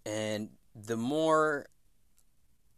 and 0.05 0.49
the 0.75 0.97
more 0.97 1.67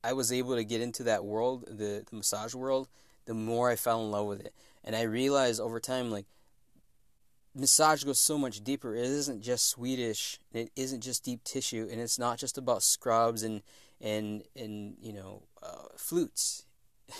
I 0.04 0.14
was 0.14 0.32
able 0.32 0.56
to 0.56 0.64
get 0.64 0.82
into 0.82 1.04
that 1.04 1.24
world, 1.24 1.66
the, 1.68 2.04
the 2.10 2.16
massage 2.16 2.54
world, 2.54 2.90
the 3.26 3.34
more 3.34 3.70
I 3.70 3.76
fell 3.76 4.04
in 4.04 4.12
love 4.12 4.28
with 4.28 4.46
it. 4.46 4.54
And 4.84 4.96
I 4.96 5.04
realized 5.04 5.62
over 5.62 5.80
time, 5.80 6.12
like, 6.12 6.26
massage 7.56 8.04
goes 8.04 8.20
so 8.20 8.38
much 8.38 8.64
deeper. 8.64 8.96
It 8.96 9.06
isn't 9.06 9.42
just 9.42 9.70
Swedish. 9.70 10.40
It 10.52 10.72
isn't 10.76 11.02
just 11.02 11.24
deep 11.24 11.44
tissue, 11.44 11.88
and 11.90 12.02
it's 12.02 12.20
not 12.20 12.38
just 12.38 12.58
about 12.58 12.84
scrubs 12.84 13.44
and 13.44 13.62
and 14.02 14.44
and 14.56 14.96
you 15.02 15.14
know 15.14 15.44
uh, 15.62 15.88
flutes, 15.96 16.66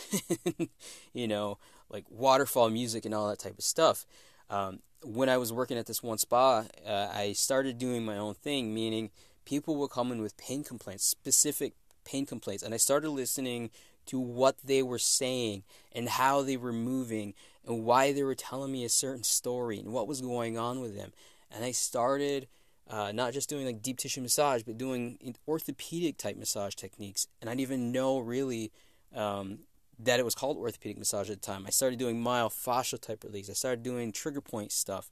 you 1.14 1.28
know 1.28 1.58
like 1.90 2.06
waterfall 2.10 2.70
music 2.70 3.06
and 3.06 3.14
all 3.14 3.30
that 3.30 3.40
type 3.40 3.58
of 3.58 3.64
stuff. 3.64 4.06
Um, 4.50 4.80
when 5.04 5.30
I 5.30 5.38
was 5.38 5.54
working 5.54 5.78
at 5.78 5.86
this 5.86 6.02
one 6.02 6.18
spa, 6.18 6.66
uh, 6.86 7.08
I 7.14 7.34
started 7.34 7.78
doing 7.78 8.04
my 8.06 8.18
own 8.18 8.34
thing, 8.34 8.74
meaning 8.74 9.12
people 9.46 9.88
come 9.88 10.12
in 10.12 10.22
with 10.22 10.38
pain 10.38 10.64
complaints, 10.64 11.04
specific 11.06 11.74
pain 12.06 12.26
complaints, 12.26 12.64
and 12.64 12.74
I 12.74 12.78
started 12.78 13.10
listening 13.10 13.70
to 14.06 14.20
what 14.20 14.58
they 14.64 14.84
were 14.84 15.00
saying 15.00 15.64
and 15.92 16.10
how 16.10 16.42
they 16.42 16.58
were 16.58 16.74
moving 16.74 17.34
and 17.66 17.86
why 17.86 18.12
they 18.12 18.24
were 18.24 18.36
telling 18.36 18.72
me 18.72 18.84
a 18.84 18.90
certain 18.90 19.24
story 19.24 19.80
and 19.80 19.94
what 19.94 20.08
was 20.08 20.22
going 20.22 20.58
on 20.58 20.82
with 20.82 20.96
them. 20.96 21.14
And 21.50 21.64
I 21.64 21.72
started 21.72 22.48
uh, 22.90 23.12
not 23.14 23.34
just 23.34 23.50
doing 23.50 23.66
like 23.66 23.82
deep 23.82 23.98
tissue 23.98 24.22
massage, 24.22 24.64
but 24.64 24.78
doing 24.78 25.36
orthopedic 25.48 26.18
type 26.18 26.36
massage 26.36 26.76
techniques. 26.76 27.28
And 27.40 27.50
I 27.50 27.54
didn't 27.54 27.62
even 27.62 27.92
know 27.92 28.20
really 28.20 28.72
um, 29.16 29.60
that 30.00 30.20
it 30.20 30.26
was 30.26 30.36
called 30.36 30.58
orthopedic 30.58 30.98
massage 30.98 31.30
at 31.30 31.42
the 31.42 31.46
time. 31.46 31.66
I 31.68 31.70
started 31.70 32.00
doing 32.00 32.22
myofascial 32.22 33.00
type 33.00 33.24
release. 33.24 33.50
I 33.50 33.54
started 33.54 33.84
doing 33.84 34.12
trigger 34.12 34.42
point 34.42 34.72
stuff. 34.72 35.12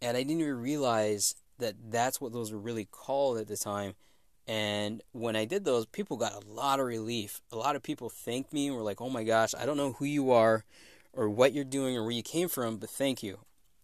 And 0.00 0.16
I 0.16 0.22
didn't 0.22 0.40
even 0.40 0.60
realize 0.60 1.34
that 1.58 1.74
that's 1.90 2.20
what 2.20 2.32
those 2.32 2.52
were 2.52 2.58
really 2.58 2.86
called 2.90 3.38
at 3.38 3.48
the 3.48 3.56
time. 3.56 3.94
And 4.46 5.02
when 5.12 5.36
I 5.36 5.44
did 5.44 5.64
those, 5.64 5.84
people 5.86 6.16
got 6.16 6.32
a 6.32 6.46
lot 6.48 6.80
of 6.80 6.86
relief. 6.86 7.42
A 7.52 7.56
lot 7.56 7.76
of 7.76 7.82
people 7.82 8.08
thanked 8.08 8.52
me 8.52 8.68
and 8.68 8.76
were 8.76 8.82
like, 8.82 9.00
oh 9.00 9.10
my 9.10 9.24
gosh, 9.24 9.54
I 9.54 9.66
don't 9.66 9.76
know 9.76 9.92
who 9.92 10.06
you 10.06 10.30
are 10.30 10.64
or 11.12 11.28
what 11.28 11.52
you're 11.52 11.64
doing 11.64 11.96
or 11.96 12.02
where 12.02 12.12
you 12.12 12.22
came 12.22 12.48
from, 12.48 12.78
but 12.78 12.88
thank 12.88 13.22
you. 13.22 13.40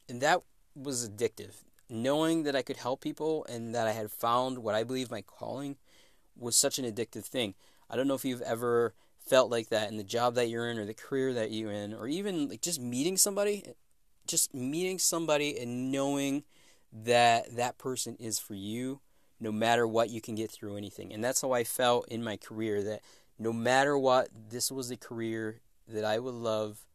And 0.09 0.21
that 0.23 0.41
was 0.75 1.09
addictive. 1.09 1.63
Knowing 1.91 2.45
that 2.45 2.57
I 2.57 2.63
could 2.63 2.79
help 2.79 3.03
people 3.03 3.45
and 3.45 3.75
that 3.75 3.87
I 3.87 3.93
had 3.93 4.11
found 4.11 4.59
what 4.59 4.75
I 4.75 4.85
believe 4.85 5.11
my 5.11 5.21
calling 5.21 5.77
was 6.37 6.57
such 6.57 6.79
an 6.79 6.85
addictive 6.87 7.25
thing. 7.25 7.55
I 7.91 7.97
don't 7.97 8.09
know 8.09 8.15
if 8.15 8.25
you've 8.25 8.41
ever 8.43 8.95
felt 9.27 9.51
like 9.51 9.69
that 9.71 9.91
in 9.91 9.97
the 9.97 10.05
job 10.05 10.35
that 10.35 10.49
you're 10.49 10.69
in 10.69 10.79
or 10.79 10.85
the 10.85 10.95
career 10.95 11.33
that 11.33 11.51
you're 11.51 11.73
in 11.73 11.95
or 11.95 12.07
even 12.07 12.49
like 12.49 12.61
just 12.61 12.81
meeting 12.81 13.17
somebody 13.17 13.65
just 14.27 14.55
meeting 14.55 14.99
somebody 14.99 15.59
and 15.59 15.91
knowing 15.93 16.45
that 16.93 17.57
that 17.57 17.79
person 17.79 18.17
is 18.19 18.39
for 18.39 18.55
you 18.55 19.01
no 19.41 19.51
matter 19.53 19.87
what 19.87 20.11
you 20.11 20.21
can 20.21 20.35
get 20.35 20.51
through 20.51 20.77
anything. 20.77 21.13
And 21.13 21.23
that's 21.23 21.43
how 21.43 21.53
i 21.53 21.65
felt 21.65 22.09
in 22.09 22.23
my 22.23 22.37
career 22.37 22.83
that 22.83 23.01
no 23.39 23.53
matter 23.53 23.99
what 23.99 24.29
this 24.51 24.71
was 24.71 24.91
a 24.91 24.97
career 24.97 25.61
that 25.89 26.05
i 26.05 26.19
would 26.19 26.35
love 26.35 26.87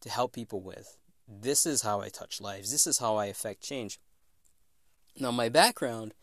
to 0.00 0.10
help 0.10 0.32
people 0.32 0.60
with. 0.60 0.96
This 1.26 1.66
is 1.66 1.82
how 1.82 2.00
i 2.00 2.08
touch 2.08 2.40
lives. 2.40 2.70
This 2.70 2.86
is 2.86 2.98
how 2.98 3.16
i 3.16 3.26
affect 3.26 3.62
change. 3.62 3.98
Now 5.18 5.30
my 5.30 5.48
background 5.48 6.14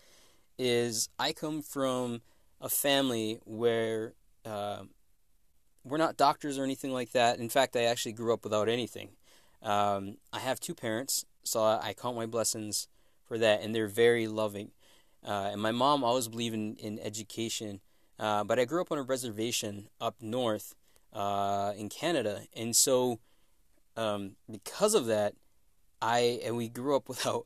is 0.58 1.10
i 1.20 1.34
come 1.34 1.62
from 1.62 2.22
a 2.62 2.70
family 2.70 3.40
where 3.44 4.14
uh, 4.46 4.84
we're 5.86 5.98
not 5.98 6.18
doctors 6.18 6.58
or 6.58 6.64
anything 6.64 6.92
like 6.92 7.12
that 7.12 7.40
in 7.40 7.48
fact 7.48 7.76
i 7.76 7.84
actually 7.84 8.12
grew 8.12 8.34
up 8.34 8.44
without 8.44 8.68
anything 8.68 9.10
um, 9.64 10.18
i 10.34 10.40
have 10.40 10.60
two 10.60 10.76
parents 10.76 11.26
so 11.46 11.64
I, 11.64 11.94
count 11.94 12.18
my 12.18 12.26
blessings 12.26 12.88
for 13.24 13.38
that, 13.38 13.62
and 13.62 13.74
they're 13.74 13.88
very 13.88 14.28
loving. 14.28 14.72
Uh, 15.26 15.50
and 15.52 15.62
my 15.62 15.72
mom 15.72 16.04
always 16.04 16.28
believed 16.28 16.56
in, 16.56 16.76
in 16.76 17.00
education, 17.00 17.80
uh, 18.20 18.44
but 18.44 18.60
I 18.60 18.66
grew 18.66 18.82
up 18.82 18.92
on 18.92 18.98
a 18.98 19.04
reservation 19.04 19.88
up 20.02 20.16
north 20.22 20.76
uh, 21.14 21.74
in 21.78 21.90
Canada, 21.90 22.42
and 22.56 22.76
so 22.76 23.20
um, 23.96 24.36
because 24.52 24.94
of 24.94 25.06
that, 25.06 25.34
I 26.02 26.40
and 26.44 26.58
we 26.58 26.68
grew 26.68 26.96
up 26.96 27.08
without 27.10 27.46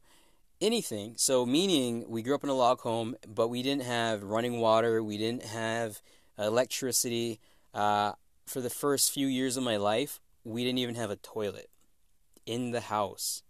anything. 0.62 1.14
So 1.18 1.46
meaning 1.46 2.06
we 2.08 2.22
grew 2.22 2.36
up 2.36 2.44
in 2.44 2.50
a 2.50 2.54
log 2.54 2.82
home, 2.82 3.16
but 3.28 3.50
we 3.50 3.62
didn't 3.62 3.84
have 3.84 4.24
running 4.24 4.60
water, 4.60 5.04
we 5.04 5.18
didn't 5.18 5.44
have 5.44 6.02
electricity. 6.38 7.40
Uh, 7.74 8.14
for 8.50 8.62
the 8.62 8.70
first 8.70 9.12
few 9.12 9.28
years 9.28 9.58
of 9.58 9.64
my 9.64 9.78
life, 9.78 10.20
we 10.44 10.64
didn't 10.64 10.80
even 10.80 10.96
have 10.96 11.12
a 11.12 11.16
toilet 11.16 11.70
in 12.46 12.72
the 12.72 12.82
house 12.82 13.44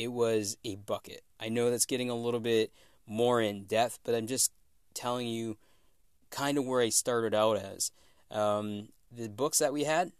it 0.00 0.12
was 0.12 0.56
a 0.64 0.76
bucket. 0.76 1.22
I 1.38 1.50
know 1.50 1.70
that's 1.70 1.84
getting 1.84 2.08
a 2.08 2.14
little 2.14 2.40
bit 2.40 2.72
more 3.06 3.40
in 3.40 3.64
depth, 3.64 3.98
but 4.02 4.14
I'm 4.14 4.26
just 4.26 4.50
telling 4.94 5.28
you 5.28 5.58
kind 6.30 6.56
of 6.56 6.64
where 6.64 6.80
I 6.80 6.88
started 6.88 7.34
out 7.34 7.58
as. 7.58 7.90
Um, 8.30 8.88
the 9.12 9.28
books 9.28 9.58
that 9.58 9.74
we 9.74 9.84
had 9.84 10.12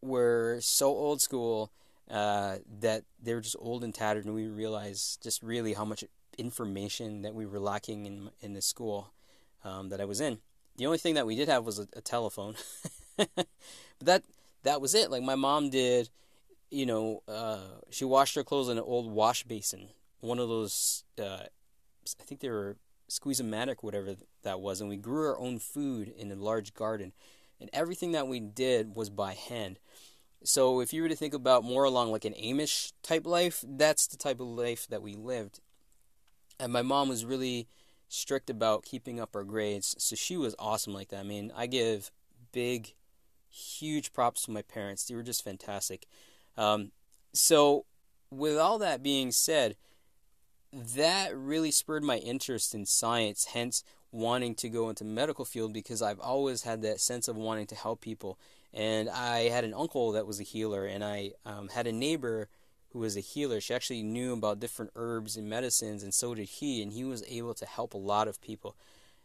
were 0.00 0.58
so 0.60 0.86
old 0.86 1.20
school 1.20 1.72
uh, 2.08 2.58
that 2.80 3.02
they 3.20 3.34
were 3.34 3.40
just 3.40 3.56
old 3.58 3.82
and 3.82 3.92
tattered, 3.92 4.24
and 4.24 4.34
we 4.34 4.46
realized 4.46 5.22
just 5.22 5.42
really 5.42 5.72
how 5.72 5.84
much 5.84 6.04
information 6.36 7.22
that 7.22 7.34
we 7.34 7.44
were 7.44 7.58
lacking 7.60 8.06
in 8.06 8.30
in 8.40 8.52
the 8.52 8.62
school 8.62 9.14
um, 9.64 9.88
that 9.88 10.00
I 10.00 10.04
was 10.04 10.20
in. 10.20 10.38
The 10.76 10.86
only 10.86 10.98
thing 10.98 11.14
that 11.14 11.26
we 11.26 11.34
did 11.34 11.48
have 11.48 11.64
was 11.64 11.80
a, 11.80 11.88
a 11.96 12.00
telephone, 12.00 12.54
but 13.36 13.46
that 14.00 14.24
that 14.62 14.80
was 14.80 14.94
it. 14.94 15.10
Like 15.10 15.22
my 15.22 15.34
mom 15.34 15.70
did 15.70 16.08
you 16.74 16.86
know, 16.86 17.22
uh, 17.28 17.80
she 17.90 18.04
washed 18.04 18.34
her 18.34 18.42
clothes 18.42 18.68
in 18.68 18.78
an 18.78 18.84
old 18.84 19.10
wash 19.10 19.44
basin, 19.44 19.90
one 20.20 20.40
of 20.40 20.48
those. 20.48 21.04
Uh, 21.18 21.44
I 22.20 22.24
think 22.24 22.40
they 22.40 22.50
were 22.50 22.76
Squeeze-O-Matic, 23.06 23.76
whatever 23.82 24.16
that 24.42 24.60
was, 24.60 24.80
and 24.80 24.90
we 24.90 24.96
grew 24.96 25.28
our 25.28 25.38
own 25.38 25.60
food 25.60 26.08
in 26.08 26.32
a 26.32 26.34
large 26.34 26.74
garden, 26.74 27.12
and 27.60 27.70
everything 27.72 28.10
that 28.12 28.26
we 28.26 28.40
did 28.40 28.96
was 28.96 29.08
by 29.08 29.34
hand. 29.34 29.78
So 30.42 30.80
if 30.80 30.92
you 30.92 31.02
were 31.02 31.08
to 31.08 31.16
think 31.16 31.32
about 31.32 31.64
more 31.64 31.84
along 31.84 32.10
like 32.10 32.24
an 32.24 32.34
Amish 32.34 32.92
type 33.04 33.24
life, 33.24 33.64
that's 33.66 34.08
the 34.08 34.16
type 34.16 34.40
of 34.40 34.48
life 34.48 34.88
that 34.88 35.00
we 35.00 35.14
lived. 35.14 35.60
And 36.58 36.72
my 36.72 36.82
mom 36.82 37.08
was 37.08 37.24
really 37.24 37.68
strict 38.08 38.50
about 38.50 38.84
keeping 38.84 39.20
up 39.20 39.36
our 39.36 39.44
grades, 39.44 39.94
so 39.98 40.16
she 40.16 40.36
was 40.36 40.56
awesome 40.58 40.92
like 40.92 41.08
that. 41.10 41.20
I 41.20 41.22
mean, 41.22 41.52
I 41.56 41.66
give 41.66 42.10
big, 42.52 42.94
huge 43.54 44.12
props 44.12 44.42
to 44.42 44.50
my 44.50 44.62
parents. 44.62 45.04
They 45.04 45.14
were 45.14 45.22
just 45.22 45.44
fantastic. 45.44 46.06
Um, 46.56 46.90
so, 47.32 47.84
with 48.30 48.58
all 48.58 48.78
that 48.78 49.02
being 49.02 49.30
said, 49.30 49.76
that 50.72 51.36
really 51.36 51.70
spurred 51.70 52.02
my 52.02 52.18
interest 52.18 52.74
in 52.74 52.84
science, 52.86 53.46
hence 53.52 53.84
wanting 54.10 54.54
to 54.56 54.68
go 54.68 54.88
into 54.88 55.04
medical 55.04 55.44
field 55.44 55.72
because 55.72 56.02
I've 56.02 56.20
always 56.20 56.62
had 56.62 56.82
that 56.82 57.00
sense 57.00 57.28
of 57.28 57.36
wanting 57.36 57.66
to 57.68 57.74
help 57.74 58.00
people. 58.00 58.38
And 58.72 59.08
I 59.08 59.48
had 59.48 59.64
an 59.64 59.74
uncle 59.74 60.12
that 60.12 60.26
was 60.26 60.40
a 60.40 60.44
healer, 60.44 60.84
and 60.84 61.04
I 61.04 61.32
um, 61.46 61.68
had 61.68 61.86
a 61.86 61.92
neighbor 61.92 62.48
who 62.90 62.98
was 63.00 63.16
a 63.16 63.20
healer. 63.20 63.60
She 63.60 63.74
actually 63.74 64.02
knew 64.02 64.32
about 64.32 64.58
different 64.58 64.92
herbs 64.96 65.36
and 65.36 65.48
medicines, 65.48 66.02
and 66.02 66.12
so 66.12 66.34
did 66.34 66.48
he, 66.48 66.82
and 66.82 66.92
he 66.92 67.04
was 67.04 67.22
able 67.28 67.54
to 67.54 67.66
help 67.66 67.94
a 67.94 67.98
lot 67.98 68.26
of 68.26 68.40
people. 68.40 68.74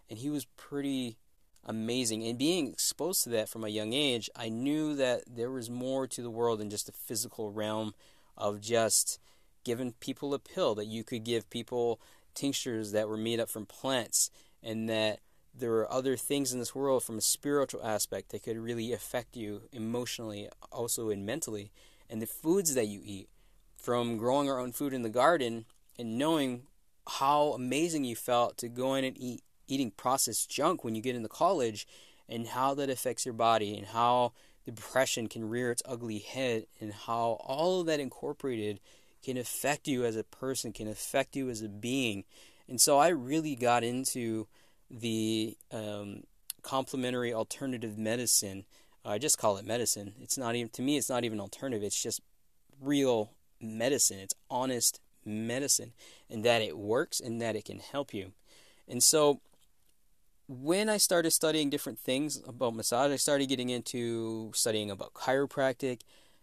And 0.08 0.20
he 0.20 0.30
was 0.30 0.46
pretty 0.58 1.18
amazing. 1.66 2.24
And 2.24 2.38
being 2.38 2.68
exposed 2.68 3.24
to 3.24 3.30
that 3.30 3.50
from 3.50 3.64
a 3.64 3.70
young 3.70 3.94
age, 3.94 4.30
I 4.36 4.50
knew 4.50 4.96
that 4.96 5.24
there 5.28 5.52
was 5.52 5.70
more 5.70 6.08
to 6.08 6.22
the 6.22 6.30
world 6.30 6.60
than 6.60 6.70
just 6.70 6.86
the 6.86 6.92
physical 6.92 7.52
realm 7.52 7.94
of 8.38 8.62
just 8.62 9.20
giving 9.64 9.94
people 9.94 10.34
a 10.34 10.40
pill, 10.40 10.76
that 10.76 10.86
you 10.86 11.04
could 11.04 11.24
give 11.24 11.50
people 11.50 12.00
tinctures 12.34 12.92
that 12.92 13.10
were 13.10 13.18
made 13.18 13.40
up 13.40 13.50
from 13.50 13.66
plants, 13.66 14.32
and 14.64 14.90
that 14.90 15.20
there 15.54 15.72
were 15.72 15.92
other 15.92 16.16
things 16.16 16.54
in 16.54 16.60
this 16.60 16.74
world 16.74 17.04
from 17.04 17.18
a 17.18 17.22
spiritual 17.22 17.84
aspect 17.84 18.30
that 18.30 18.44
could 18.44 18.58
really 18.58 18.94
affect 18.94 19.36
you 19.36 19.64
emotionally, 19.72 20.48
also 20.72 21.10
and 21.10 21.26
mentally. 21.26 21.72
And 22.10 22.22
the 22.22 22.28
foods 22.28 22.76
that 22.76 22.88
you 22.88 23.02
eat, 23.04 23.28
from 23.78 24.18
growing 24.18 24.50
our 24.50 24.60
own 24.60 24.72
food 24.72 24.94
in 24.94 25.04
the 25.04 25.10
garden 25.10 25.66
and 25.98 26.18
knowing 26.18 26.64
how 27.08 27.54
amazing 27.54 28.04
you 28.04 28.16
felt 28.16 28.58
to 28.58 28.68
go 28.68 28.94
in 28.94 29.04
and 29.04 29.18
eat 29.18 29.42
eating 29.70 29.92
processed 29.92 30.50
junk 30.50 30.84
when 30.84 30.96
you 30.96 31.02
get 31.02 31.16
into 31.16 31.30
college 31.30 31.88
and 32.28 32.48
how 32.48 32.74
that 32.74 32.90
affects 32.90 33.26
your 33.26 33.34
body 33.34 33.78
and 33.78 33.88
how 33.88 34.34
depression 34.66 35.28
can 35.28 35.50
rear 35.50 35.72
its 35.72 35.82
ugly 35.86 36.20
head 36.20 36.66
and 36.80 36.94
how 36.94 37.38
all 37.44 37.82
of 37.82 37.88
that 37.88 38.00
incorporated 38.00 38.80
can 39.24 39.38
affect 39.38 39.88
you 39.88 40.06
as 40.06 40.16
a 40.16 40.24
person, 40.24 40.72
can 40.72 40.88
affect 40.88 41.36
you 41.36 41.50
as 41.50 41.62
a 41.62 41.70
being. 41.70 42.24
And 42.68 42.80
so 42.80 42.98
I 42.98 43.10
really 43.10 43.56
got 43.56 43.84
into 43.84 44.48
the 44.90 45.58
um, 45.72 46.24
complementary 46.62 47.34
alternative 47.34 47.98
medicine. 47.98 48.66
I 49.04 49.18
just 49.18 49.38
call 49.38 49.58
it 49.58 49.66
medicine. 49.66 50.14
It's 50.22 50.38
not 50.38 50.56
even 50.56 50.70
to 50.70 50.82
me. 50.82 50.98
It's 50.98 51.10
not 51.10 51.24
even 51.24 51.40
alternative. 51.40 51.84
It's 51.84 52.02
just 52.02 52.22
real 52.82 53.32
medicine. 53.60 54.20
It's 54.20 54.36
honest 54.50 55.00
medicine, 55.26 55.94
and 56.30 56.44
that 56.46 56.62
it 56.62 56.78
works 56.78 57.20
and 57.20 57.42
that 57.42 57.56
it 57.56 57.66
can 57.66 57.80
help 57.80 58.14
you. 58.14 58.34
And 58.88 59.04
so 59.04 59.42
when 60.50 60.90
I 60.90 60.98
started 60.98 61.30
studying 61.30 61.70
different 61.70 62.00
things 62.00 62.42
about 62.48 62.76
massage, 62.76 63.12
I 63.12 63.18
started 63.18 63.50
getting 63.50 63.70
into 63.70 64.52
studying 64.56 64.90
about 64.90 65.14
chiropractic, 65.14 66.02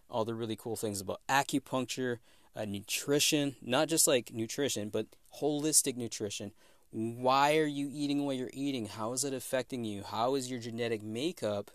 all 0.09 0.23
the 0.23 0.33
really 0.33 0.55
cool 0.55 0.77
things 0.77 1.01
about 1.01 1.19
acupuncture, 1.27 2.19
uh, 2.55 2.63
nutrition, 2.63 3.57
not 3.61 3.89
just 3.89 4.07
like 4.07 4.31
nutrition, 4.33 4.87
but 4.87 5.07
holistic 5.41 5.97
nutrition. 5.97 6.53
Why 6.89 7.57
are 7.57 7.65
you 7.65 7.89
eating 7.91 8.25
what 8.25 8.37
you're 8.37 8.49
eating? 8.53 8.85
How 8.85 9.11
is 9.11 9.25
it 9.25 9.33
affecting 9.33 9.83
you? 9.83 10.03
How 10.03 10.35
is 10.35 10.49
your 10.49 10.61
genetic 10.61 11.03
makeup 11.03 11.69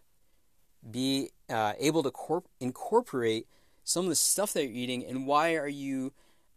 be 0.90 1.32
uh, 1.50 1.74
able 1.78 2.02
to 2.02 2.10
corp- 2.10 2.48
incorporate 2.60 3.46
some 3.84 4.04
of 4.04 4.08
the 4.08 4.16
stuff 4.16 4.54
that 4.54 4.62
you're 4.62 4.72
eating? 4.72 5.04
And 5.04 5.26
why 5.26 5.56
are 5.56 5.68
you 5.68 6.14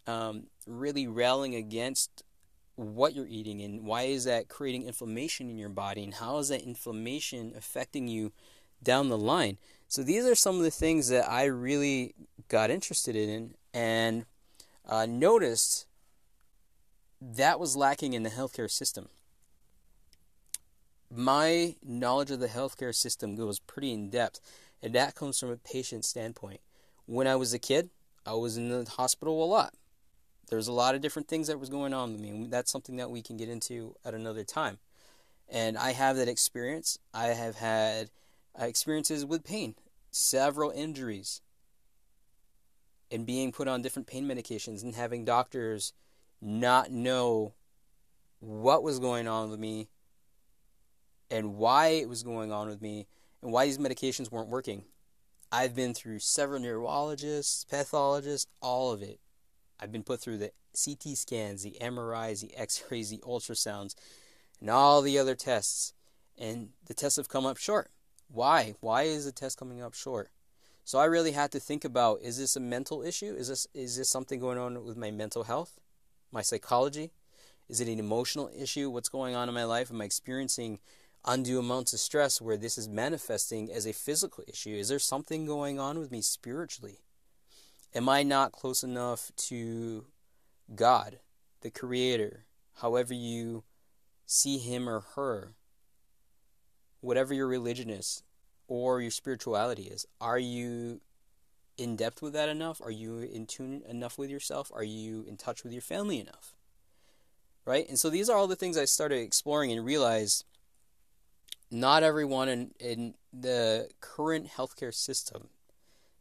um, 0.08 0.44
really 0.66 1.06
railing 1.06 1.54
against 1.54 2.24
what 2.76 3.16
you're 3.16 3.28
eating 3.28 3.62
and 3.62 3.86
why 3.86 4.04
is 4.04 4.26
that 4.26 4.50
creating 4.50 4.84
inflammation 4.84 5.50
in 5.50 5.58
your 5.58 5.70
body 5.70 6.04
and 6.04 6.16
how 6.16 6.38
is 6.38 6.50
that 6.50 6.62
inflammation 6.62 7.54
affecting 7.56 8.08
you 8.08 8.32
down 8.84 9.10
the 9.10 9.18
line. 9.18 9.58
So 9.88 10.04
these 10.04 10.26
are 10.26 10.36
some 10.36 10.58
of 10.58 10.64
the 10.64 10.72
things 10.72 11.10
that 11.10 11.30
I 11.30 11.46
really 11.46 12.16
got 12.50 12.70
interested 12.70 13.16
in 13.16 13.56
and 13.74 14.26
uh, 14.88 15.06
noticed 15.06 15.86
that 17.22 17.60
was 17.60 17.76
lacking 17.76 18.14
in 18.14 18.24
the 18.24 18.30
healthcare 18.30 18.70
system. 18.70 19.10
My 21.10 21.76
knowledge 21.84 22.32
of 22.32 22.40
the 22.40 22.48
healthcare 22.48 22.94
system 22.94 23.36
goes 23.36 23.60
pretty 23.60 23.92
in 23.92 24.10
depth, 24.10 24.42
and 24.82 24.94
that 24.94 25.16
comes 25.16 25.40
from 25.40 25.50
a 25.50 25.58
patient 25.58 26.04
standpoint. 26.04 26.60
When 27.06 27.28
I 27.28 27.36
was 27.36 27.54
a 27.54 27.60
kid, 27.60 27.90
I 28.26 28.34
was 28.34 28.58
in 28.58 28.70
the 28.70 28.90
hospital 28.90 29.44
a 29.44 29.46
lot. 29.46 29.74
There's 30.50 30.68
a 30.68 30.74
lot 30.74 30.96
of 30.96 31.02
different 31.02 31.28
things 31.28 31.48
that 31.48 31.60
was 31.60 31.70
going 31.70 31.94
on 31.94 32.12
with 32.12 32.22
me. 32.22 32.30
And 32.30 32.52
That's 32.52 32.72
something 32.72 32.98
that 32.98 33.10
we 33.10 33.22
can 33.22 33.38
get 33.38 33.50
into 33.50 33.96
at 34.06 34.14
another 34.14 34.44
time. 34.44 34.78
And 35.50 35.78
I 35.78 35.92
have 35.92 36.18
that 36.18 36.28
experience. 36.28 36.98
I 37.14 37.28
have 37.28 37.56
had 37.56 38.10
uh, 38.60 38.66
experiences 38.66 39.26
with 39.26 39.44
pain, 39.44 39.76
several 40.12 40.72
injuries, 40.72 41.42
and 43.12 43.26
being 43.26 43.52
put 43.52 43.68
on 43.68 43.82
different 43.82 44.08
pain 44.08 44.28
medications 44.28 44.84
and 44.84 44.96
having 44.96 45.26
doctors 45.26 45.94
not 46.42 46.92
know 46.92 47.54
what 48.40 48.84
was 48.84 49.00
going 49.00 49.28
on 49.28 49.50
with 49.50 49.60
me 49.60 49.88
and 51.30 51.56
why 51.56 51.88
it 51.88 52.10
was 52.10 52.24
going 52.24 52.52
on 52.52 52.68
with 52.68 52.82
me 52.82 53.08
and 53.42 53.52
why 53.52 53.66
these 53.66 53.78
medications 53.78 54.32
weren't 54.32 54.50
working. 54.50 54.84
I've 55.52 55.76
been 55.76 55.94
through 55.94 56.20
several 56.20 56.60
neurologists, 56.60 57.64
pathologists, 57.66 58.48
all 58.62 58.92
of 58.92 59.02
it. 59.02 59.20
I've 59.80 59.92
been 59.92 60.04
put 60.04 60.22
through 60.22 60.38
the 60.38 60.52
CT 60.74 61.18
scans, 61.18 61.64
the 61.64 61.78
MRIs, 61.82 62.42
the 62.42 62.56
X 62.56 62.84
rays, 62.90 63.10
the 63.10 63.20
ultrasounds, 63.20 63.96
and 64.60 64.70
all 64.70 65.02
the 65.02 65.18
other 65.18 65.36
tests. 65.36 65.94
And 66.38 66.70
the 66.86 66.94
tests 66.94 67.18
have 67.18 67.30
come 67.30 67.46
up 67.46 67.58
short. 67.58 67.90
Why? 68.28 68.76
Why 68.80 69.04
is 69.04 69.26
the 69.26 69.32
test 69.32 69.58
coming 69.58 69.82
up 69.82 69.94
short? 69.94 70.30
So 70.84 71.00
I 71.00 71.06
really 71.06 71.32
had 71.32 71.52
to 71.54 71.60
think 71.60 71.84
about 71.84 72.22
is 72.22 72.38
this 72.38 72.56
a 72.56 72.60
mental 72.60 73.02
issue? 73.02 73.34
Is 73.34 73.48
this 73.48 73.68
is 73.74 73.98
this 73.98 74.10
something 74.10 74.40
going 74.40 74.58
on 74.58 74.84
with 74.84 74.98
my 74.98 75.12
mental 75.12 75.44
health? 75.44 75.80
My 76.32 76.42
psychology? 76.42 77.12
Is 77.68 77.80
it 77.80 77.88
an 77.88 78.00
emotional 78.00 78.52
issue? 78.56 78.90
What's 78.90 79.10
going 79.10 79.36
on 79.36 79.48
in 79.50 79.56
my 79.56 79.64
life? 79.64 79.90
Am 79.90 80.02
I 80.02 80.06
experiencing 80.06 80.80
undue 81.26 81.58
amounts 81.58 81.94
of 81.94 82.00
stress 82.00 82.40
where 82.40 82.58
this 82.58 82.78
is 82.78 82.88
manifesting 82.88 83.72
as 83.72 83.88
a 83.88 83.94
physical 83.94 84.44
issue? 84.48 84.76
Is 84.76 84.90
there 84.90 85.00
something 85.00 85.46
going 85.46 85.80
on 85.80 85.98
with 85.98 86.12
me 86.12 86.22
spiritually? 86.22 87.00
Am 87.96 88.10
I 88.10 88.24
not 88.24 88.52
close 88.52 88.84
enough 88.84 89.32
to 89.38 90.04
God, 90.76 91.20
the 91.62 91.72
Creator, 91.72 92.44
however 92.82 93.14
you 93.14 93.64
see 94.26 94.58
Him 94.58 94.90
or 94.90 95.00
her? 95.16 95.54
Whatever 97.00 97.34
your 97.34 97.48
religion 97.48 97.90
is 97.90 98.22
or 98.68 99.00
your 99.00 99.12
spirituality 99.12 99.84
is, 99.84 100.06
are 100.20 100.38
you 100.38 101.00
in 101.78 101.96
depth 101.96 102.22
with 102.22 102.34
that 102.34 102.50
enough? 102.50 102.82
Are 102.82 102.92
you 102.92 103.20
in 103.20 103.46
tune 103.46 103.82
enough 103.88 104.18
with 104.18 104.30
yourself? 104.30 104.72
Are 104.74 104.84
you 104.84 105.24
in 105.26 105.38
touch 105.38 105.64
with 105.64 105.72
your 105.72 105.82
family 105.82 106.20
enough? 106.20 106.54
Right? 107.64 107.88
And 107.88 107.98
so 107.98 108.10
these 108.10 108.30
are 108.30 108.38
all 108.38 108.48
the 108.48 108.58
things 108.58 108.78
I 108.78 108.86
started 108.86 109.20
exploring 109.20 109.72
and 109.72 109.86
realized 109.86 110.44
not 111.72 112.04
everyone 112.04 112.50
in, 112.50 112.72
in 112.78 113.14
the 113.32 113.90
current 114.02 114.50
healthcare 114.50 114.94
system 114.94 115.48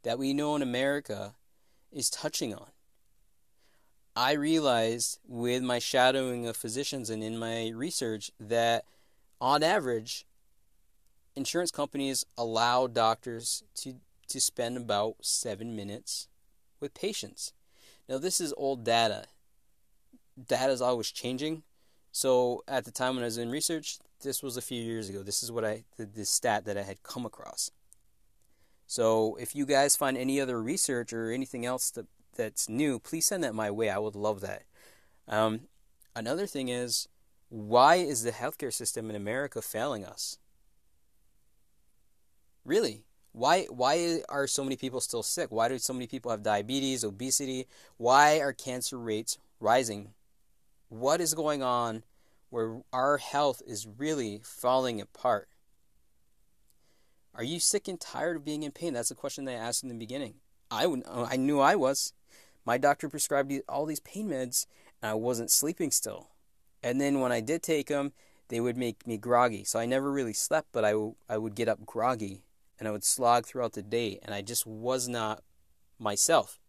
that 0.04 0.18
we 0.18 0.32
know 0.32 0.54
in 0.54 0.62
America 0.62 1.34
is 1.94 2.10
touching 2.10 2.52
on. 2.54 2.68
I 4.16 4.32
realized 4.32 5.18
with 5.26 5.62
my 5.62 5.78
shadowing 5.78 6.46
of 6.46 6.56
physicians 6.56 7.10
and 7.10 7.22
in 7.22 7.38
my 7.38 7.70
research 7.74 8.30
that 8.38 8.84
on 9.40 9.62
average, 9.62 10.24
insurance 11.34 11.70
companies 11.70 12.24
allow 12.38 12.86
doctors 12.86 13.64
to, 13.76 13.94
to 14.28 14.40
spend 14.40 14.76
about 14.76 15.16
seven 15.20 15.74
minutes 15.74 16.28
with 16.80 16.94
patients. 16.94 17.52
Now, 18.08 18.18
this 18.18 18.40
is 18.40 18.54
old 18.56 18.84
data. 18.84 19.24
Data 20.48 20.72
is 20.72 20.82
always 20.82 21.10
changing. 21.10 21.62
So, 22.12 22.62
at 22.68 22.84
the 22.84 22.92
time 22.92 23.16
when 23.16 23.24
I 23.24 23.26
was 23.26 23.38
in 23.38 23.50
research, 23.50 23.98
this 24.22 24.42
was 24.42 24.56
a 24.56 24.62
few 24.62 24.80
years 24.80 25.08
ago. 25.08 25.22
This 25.22 25.42
is 25.42 25.50
what 25.50 25.64
I 25.64 25.84
the, 25.96 26.06
the 26.06 26.24
stat 26.24 26.64
that 26.66 26.76
I 26.76 26.82
had 26.82 27.02
come 27.02 27.26
across. 27.26 27.70
So 28.86 29.36
if 29.40 29.54
you 29.54 29.66
guys 29.66 29.96
find 29.96 30.16
any 30.16 30.40
other 30.40 30.62
research 30.62 31.12
or 31.12 31.30
anything 31.30 31.64
else 31.64 31.90
that 31.90 32.06
that's 32.36 32.68
new, 32.68 32.98
please 32.98 33.26
send 33.26 33.44
that 33.44 33.54
my 33.54 33.70
way. 33.70 33.88
I 33.88 33.98
would 33.98 34.16
love 34.16 34.40
that. 34.40 34.62
Um, 35.28 35.60
another 36.16 36.46
thing 36.46 36.68
is, 36.68 37.08
why 37.48 37.96
is 37.96 38.22
the 38.22 38.32
healthcare 38.32 38.72
system 38.72 39.08
in 39.08 39.16
America 39.16 39.62
failing 39.62 40.04
us? 40.04 40.38
Really, 42.64 43.04
why 43.32 43.64
why 43.64 44.22
are 44.28 44.46
so 44.46 44.64
many 44.64 44.76
people 44.76 45.00
still 45.00 45.22
sick? 45.22 45.50
Why 45.50 45.68
do 45.68 45.78
so 45.78 45.92
many 45.92 46.06
people 46.06 46.30
have 46.30 46.42
diabetes, 46.42 47.04
obesity? 47.04 47.66
Why 47.96 48.40
are 48.40 48.52
cancer 48.52 48.98
rates 48.98 49.38
rising? 49.60 50.14
What 50.88 51.20
is 51.20 51.34
going 51.34 51.62
on 51.62 52.04
where 52.54 52.82
our 52.92 53.18
health 53.18 53.60
is 53.66 53.84
really 53.98 54.40
falling 54.44 55.00
apart. 55.00 55.48
Are 57.34 57.44
you 57.44 57.58
sick 57.58 57.88
and 57.88 58.00
tired 58.00 58.36
of 58.36 58.44
being 58.44 58.62
in 58.62 58.72
pain? 58.72 58.94
That's 58.94 59.08
the 59.08 59.14
question 59.14 59.44
they 59.44 59.54
asked 59.54 59.82
in 59.82 59.88
the 59.88 59.94
beginning. 59.94 60.34
I, 60.70 60.86
would, 60.86 61.02
uh, 61.06 61.26
I 61.30 61.36
knew 61.36 61.60
I 61.60 61.74
was. 61.74 62.12
My 62.64 62.78
doctor 62.78 63.08
prescribed 63.08 63.52
all 63.68 63.86
these 63.86 64.00
pain 64.00 64.28
meds, 64.28 64.66
and 65.02 65.10
I 65.10 65.14
wasn't 65.14 65.50
sleeping 65.50 65.90
still. 65.90 66.30
And 66.82 67.00
then 67.00 67.20
when 67.20 67.32
I 67.32 67.40
did 67.40 67.62
take 67.62 67.88
them, 67.88 68.12
they 68.48 68.60
would 68.60 68.76
make 68.76 69.06
me 69.06 69.16
groggy. 69.16 69.64
So 69.64 69.78
I 69.78 69.86
never 69.86 70.12
really 70.12 70.32
slept, 70.32 70.68
but 70.72 70.84
I, 70.84 70.92
w- 70.92 71.14
I 71.28 71.38
would 71.38 71.54
get 71.54 71.68
up 71.68 71.84
groggy, 71.84 72.44
and 72.78 72.86
I 72.86 72.90
would 72.90 73.04
slog 73.04 73.46
throughout 73.46 73.72
the 73.72 73.82
day, 73.82 74.20
and 74.22 74.34
I 74.34 74.42
just 74.42 74.66
was 74.66 75.08
not 75.08 75.42
myself. 75.98 76.60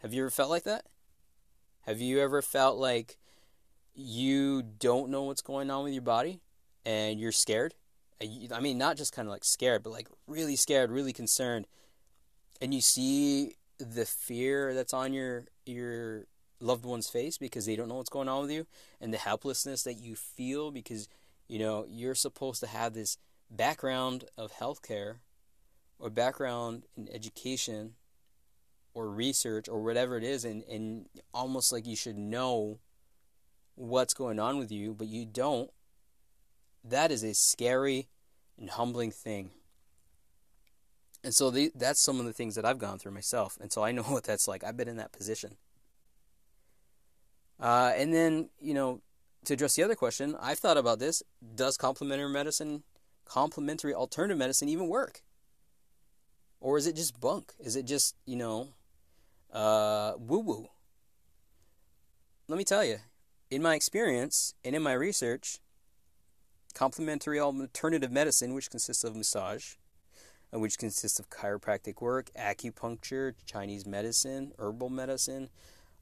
Have 0.00 0.12
you 0.12 0.22
ever 0.22 0.30
felt 0.30 0.50
like 0.50 0.64
that? 0.64 0.84
Have 1.82 2.00
you 2.00 2.20
ever 2.20 2.42
felt 2.42 2.78
like 2.78 3.16
you 3.96 4.62
don't 4.62 5.10
know 5.10 5.22
what's 5.22 5.40
going 5.40 5.70
on 5.70 5.84
with 5.84 5.92
your 5.94 6.02
body 6.02 6.40
and 6.84 7.18
you're 7.18 7.32
scared. 7.32 7.74
I 8.20 8.60
mean, 8.60 8.78
not 8.78 8.96
just 8.96 9.12
kind 9.12 9.28
of 9.28 9.32
like 9.32 9.44
scared, 9.44 9.82
but 9.82 9.90
like 9.90 10.08
really 10.26 10.56
scared, 10.56 10.90
really 10.90 11.12
concerned. 11.12 11.66
And 12.60 12.72
you 12.72 12.80
see 12.80 13.56
the 13.78 14.06
fear 14.06 14.72
that's 14.72 14.94
on 14.94 15.12
your 15.12 15.46
your 15.66 16.24
loved 16.60 16.86
one's 16.86 17.08
face 17.08 17.36
because 17.36 17.66
they 17.66 17.76
don't 17.76 17.88
know 17.88 17.96
what's 17.96 18.08
going 18.08 18.28
on 18.28 18.42
with 18.42 18.50
you 18.50 18.66
and 19.00 19.12
the 19.12 19.18
helplessness 19.18 19.82
that 19.82 19.94
you 19.94 20.16
feel 20.16 20.70
because 20.70 21.06
you 21.48 21.58
know 21.58 21.84
you're 21.86 22.14
supposed 22.14 22.60
to 22.60 22.66
have 22.66 22.94
this 22.94 23.18
background 23.50 24.24
of 24.38 24.52
healthcare 24.52 25.16
or 25.98 26.08
background 26.08 26.84
in 26.96 27.08
education 27.12 27.92
or 28.94 29.10
research 29.10 29.68
or 29.68 29.82
whatever 29.82 30.16
it 30.16 30.24
is 30.24 30.44
and, 30.44 30.64
and 30.64 31.06
almost 31.34 31.72
like 31.72 31.86
you 31.86 31.94
should 31.96 32.16
know 32.16 32.78
what's 33.74 34.14
going 34.14 34.38
on 34.38 34.58
with 34.58 34.72
you, 34.72 34.94
but 34.94 35.06
you 35.06 35.26
don't, 35.26 35.70
that 36.88 37.10
is 37.10 37.22
a 37.22 37.34
scary 37.34 38.08
and 38.58 38.70
humbling 38.70 39.10
thing. 39.10 39.50
And 41.24 41.34
so 41.34 41.50
the, 41.50 41.72
that's 41.74 42.00
some 42.00 42.20
of 42.20 42.26
the 42.26 42.32
things 42.32 42.54
that 42.54 42.64
I've 42.64 42.78
gone 42.78 42.98
through 42.98 43.12
myself. 43.12 43.58
And 43.60 43.72
so 43.72 43.82
I 43.82 43.92
know 43.92 44.02
what 44.04 44.24
that's 44.24 44.46
like. 44.46 44.64
I've 44.64 44.76
been 44.76 44.88
in 44.88 44.96
that 44.96 45.12
position. 45.12 45.56
Uh, 47.58 47.92
and 47.96 48.12
then, 48.12 48.50
you 48.60 48.74
know, 48.74 49.00
to 49.44 49.54
address 49.54 49.74
the 49.74 49.82
other 49.82 49.94
question, 49.94 50.36
I've 50.40 50.58
thought 50.58 50.76
about 50.76 50.98
this. 50.98 51.22
Does 51.54 51.76
complementary 51.76 52.28
medicine, 52.28 52.82
complementary 53.24 53.94
alternative 53.94 54.38
medicine 54.38 54.68
even 54.68 54.88
work? 54.88 55.22
Or 56.60 56.78
is 56.78 56.86
it 56.86 56.96
just 56.96 57.20
bunk? 57.20 57.54
Is 57.58 57.76
it 57.76 57.86
just, 57.86 58.16
you 58.26 58.36
know, 58.36 58.68
uh, 59.52 60.14
woo 60.18 60.40
woo? 60.40 60.68
Let 62.48 62.58
me 62.58 62.64
tell 62.64 62.84
you, 62.84 62.98
in 63.50 63.62
my 63.62 63.74
experience 63.74 64.54
and 64.64 64.76
in 64.76 64.82
my 64.82 64.92
research, 64.92 65.60
complementary 66.76 67.40
alternative 67.40 68.12
medicine, 68.12 68.52
which 68.52 68.70
consists 68.70 69.02
of 69.02 69.16
massage, 69.16 69.76
which 70.52 70.78
consists 70.78 71.18
of 71.18 71.30
chiropractic 71.30 72.02
work, 72.02 72.30
acupuncture, 72.38 73.32
Chinese 73.46 73.86
medicine, 73.86 74.52
herbal 74.58 74.90
medicine, 74.90 75.48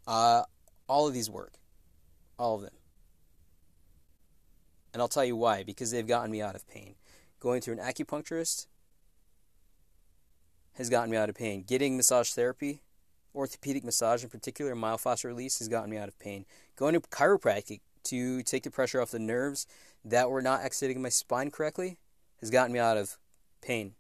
uh, 0.09 0.43
all 0.89 1.07
of 1.07 1.15
these 1.15 1.31
work. 1.31 1.55
All 2.37 2.57
of 2.57 2.63
them. 2.63 2.75
And 4.93 5.01
I'll 5.01 5.09
tell 5.09 5.25
you 5.25 5.37
why, 5.37 5.63
because 5.63 5.93
they've 5.93 6.07
gotten 6.07 6.33
me 6.33 6.43
out 6.43 6.57
of 6.57 6.67
pain. 6.67 6.97
Going 7.39 7.61
to 7.63 7.73
an 7.73 7.79
acupuncturist 7.79 8.67
has 10.75 10.91
gotten 10.91 11.11
me 11.11 11.17
out 11.17 11.29
of 11.29 11.37
pain. 11.37 11.63
Getting 11.63 11.97
massage 11.97 12.31
therapy 12.31 12.83
orthopedic 13.35 13.85
massage 13.85 14.23
in 14.23 14.31
particular, 14.31 14.75
myofascial 14.75 15.25
release, 15.25 15.59
has 15.59 15.69
gotten 15.69 15.91
me 15.91 15.97
out 15.97 16.09
of 16.09 16.19
pain. 16.19 16.47
Going 16.77 16.95
to 16.95 17.01
chiropractic 17.01 17.81
to 18.05 18.43
take 18.43 18.63
the 18.63 18.71
pressure 18.71 19.01
off 19.01 19.11
the 19.11 19.19
nerves 19.19 19.67
that 20.05 20.31
were 20.31 20.43
not 20.43 20.63
exiting 20.63 21.01
my 21.01 21.09
spine 21.09 21.51
correctly 21.51 21.99
has 22.41 22.51
gotten 22.51 22.73
me 22.73 22.79
out 22.79 22.97
of 22.97 23.19
pain. 23.63 23.95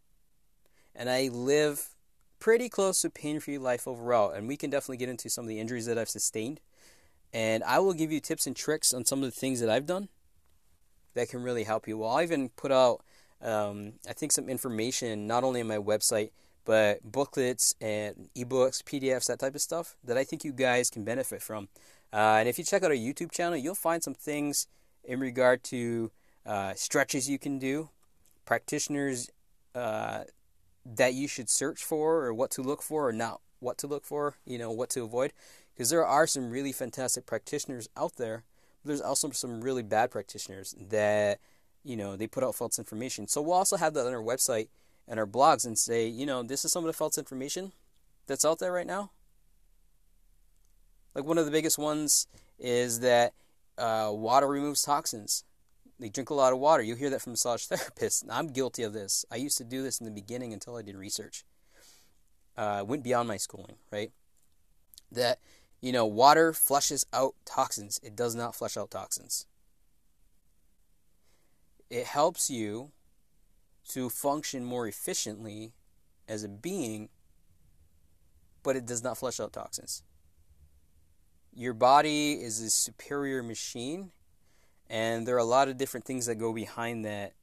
And 0.94 1.10
I 1.10 1.28
live 1.28 1.90
pretty 2.38 2.68
close 2.68 3.00
to 3.00 3.10
pain 3.10 3.40
free 3.40 3.58
life 3.58 3.88
overall. 3.88 4.30
And 4.30 4.46
we 4.46 4.56
can 4.56 4.70
definitely 4.70 4.98
get 4.98 5.08
into 5.08 5.30
some 5.30 5.44
of 5.44 5.48
the 5.48 5.58
injuries 5.58 5.86
that 5.86 5.98
I've 5.98 6.08
sustained. 6.08 6.60
And 7.32 7.64
I 7.64 7.78
will 7.78 7.94
give 7.94 8.12
you 8.12 8.20
tips 8.20 8.46
and 8.46 8.54
tricks 8.54 8.92
on 8.92 9.04
some 9.04 9.20
of 9.20 9.24
the 9.24 9.40
things 9.40 9.60
that 9.60 9.70
I've 9.70 9.86
done 9.86 10.08
that 11.14 11.28
can 11.28 11.42
really 11.42 11.64
help 11.64 11.88
you. 11.88 11.98
Well, 11.98 12.10
I 12.10 12.22
even 12.22 12.50
put 12.50 12.70
out, 12.70 13.02
um, 13.40 13.94
I 14.08 14.12
think, 14.12 14.30
some 14.30 14.48
information 14.48 15.26
not 15.26 15.42
only 15.42 15.60
on 15.60 15.66
my 15.66 15.78
website, 15.78 16.30
but 16.64 17.02
booklets 17.02 17.74
and 17.80 18.28
ebooks, 18.36 18.82
PDFs, 18.82 19.26
that 19.26 19.38
type 19.38 19.54
of 19.54 19.60
stuff 19.60 19.96
that 20.04 20.16
I 20.16 20.24
think 20.24 20.44
you 20.44 20.52
guys 20.52 20.90
can 20.90 21.04
benefit 21.04 21.42
from. 21.42 21.68
Uh, 22.14 22.36
and 22.38 22.48
if 22.48 22.58
you 22.58 22.64
check 22.64 22.84
out 22.84 22.92
our 22.92 22.96
YouTube 22.96 23.32
channel, 23.32 23.58
you'll 23.58 23.74
find 23.74 24.00
some 24.00 24.14
things 24.14 24.68
in 25.02 25.18
regard 25.18 25.64
to 25.64 26.12
uh, 26.46 26.72
stretches 26.74 27.28
you 27.28 27.40
can 27.40 27.58
do, 27.58 27.88
practitioners 28.44 29.30
uh, 29.74 30.22
that 30.86 31.14
you 31.14 31.26
should 31.26 31.50
search 31.50 31.82
for, 31.82 32.24
or 32.24 32.32
what 32.32 32.52
to 32.52 32.62
look 32.62 32.82
for, 32.82 33.08
or 33.08 33.12
not 33.12 33.40
what 33.58 33.76
to 33.78 33.88
look 33.88 34.04
for, 34.04 34.36
you 34.46 34.58
know, 34.58 34.70
what 34.70 34.90
to 34.90 35.02
avoid. 35.02 35.32
Because 35.74 35.90
there 35.90 36.06
are 36.06 36.26
some 36.28 36.50
really 36.50 36.70
fantastic 36.70 37.26
practitioners 37.26 37.88
out 37.96 38.14
there, 38.16 38.44
but 38.82 38.88
there's 38.88 39.00
also 39.00 39.30
some 39.30 39.60
really 39.60 39.82
bad 39.82 40.12
practitioners 40.12 40.72
that, 40.78 41.40
you 41.82 41.96
know, 41.96 42.14
they 42.14 42.28
put 42.28 42.44
out 42.44 42.54
false 42.54 42.78
information. 42.78 43.26
So 43.26 43.42
we'll 43.42 43.54
also 43.54 43.76
have 43.76 43.92
that 43.94 44.06
on 44.06 44.14
our 44.14 44.22
website 44.22 44.68
and 45.08 45.18
our 45.18 45.26
blogs 45.26 45.66
and 45.66 45.76
say, 45.76 46.06
you 46.06 46.26
know, 46.26 46.44
this 46.44 46.64
is 46.64 46.70
some 46.70 46.84
of 46.84 46.86
the 46.86 46.92
false 46.92 47.18
information 47.18 47.72
that's 48.28 48.44
out 48.44 48.60
there 48.60 48.72
right 48.72 48.86
now. 48.86 49.10
Like 51.14 51.24
one 51.24 51.38
of 51.38 51.44
the 51.44 51.50
biggest 51.50 51.78
ones 51.78 52.26
is 52.58 53.00
that 53.00 53.34
uh, 53.78 54.10
water 54.12 54.46
removes 54.48 54.82
toxins. 54.82 55.44
They 55.98 56.08
drink 56.08 56.30
a 56.30 56.34
lot 56.34 56.52
of 56.52 56.58
water. 56.58 56.82
You'll 56.82 56.96
hear 56.96 57.10
that 57.10 57.22
from 57.22 57.32
massage 57.32 57.66
therapists. 57.68 58.24
I'm 58.28 58.48
guilty 58.48 58.82
of 58.82 58.92
this. 58.92 59.24
I 59.30 59.36
used 59.36 59.58
to 59.58 59.64
do 59.64 59.82
this 59.82 60.00
in 60.00 60.06
the 60.06 60.12
beginning 60.12 60.52
until 60.52 60.76
I 60.76 60.82
did 60.82 60.96
research. 60.96 61.44
Uh, 62.56 62.84
went 62.86 63.02
beyond 63.02 63.28
my 63.28 63.36
schooling, 63.36 63.76
right? 63.90 64.12
That, 65.10 65.38
you 65.80 65.92
know, 65.92 66.06
water 66.06 66.52
flushes 66.52 67.06
out 67.12 67.34
toxins. 67.44 68.00
It 68.02 68.16
does 68.16 68.34
not 68.34 68.54
flush 68.54 68.76
out 68.76 68.90
toxins. 68.90 69.46
It 71.90 72.06
helps 72.06 72.50
you 72.50 72.90
to 73.90 74.08
function 74.08 74.64
more 74.64 74.88
efficiently 74.88 75.74
as 76.28 76.42
a 76.42 76.48
being, 76.48 77.08
but 78.62 78.76
it 78.76 78.86
does 78.86 79.02
not 79.02 79.18
flush 79.18 79.38
out 79.38 79.52
toxins. 79.52 80.02
Your 81.54 81.72
body 81.72 82.32
is 82.32 82.60
a 82.60 82.70
superior 82.70 83.42
machine, 83.42 84.10
and 84.88 85.26
there 85.26 85.36
are 85.36 85.38
a 85.38 85.44
lot 85.44 85.68
of 85.68 85.76
different 85.76 86.04
things 86.04 86.26
that 86.26 86.36
go 86.36 86.52
behind 86.52 87.04
that, 87.04 87.34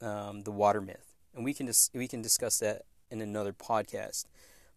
um, 0.00 0.42
the 0.42 0.50
water 0.50 0.80
myth, 0.80 1.14
and 1.34 1.44
we 1.44 1.54
can 1.54 1.66
dis- 1.66 1.90
we 1.94 2.08
can 2.08 2.22
discuss 2.22 2.58
that 2.58 2.82
in 3.10 3.20
another 3.20 3.52
podcast. 3.52 4.26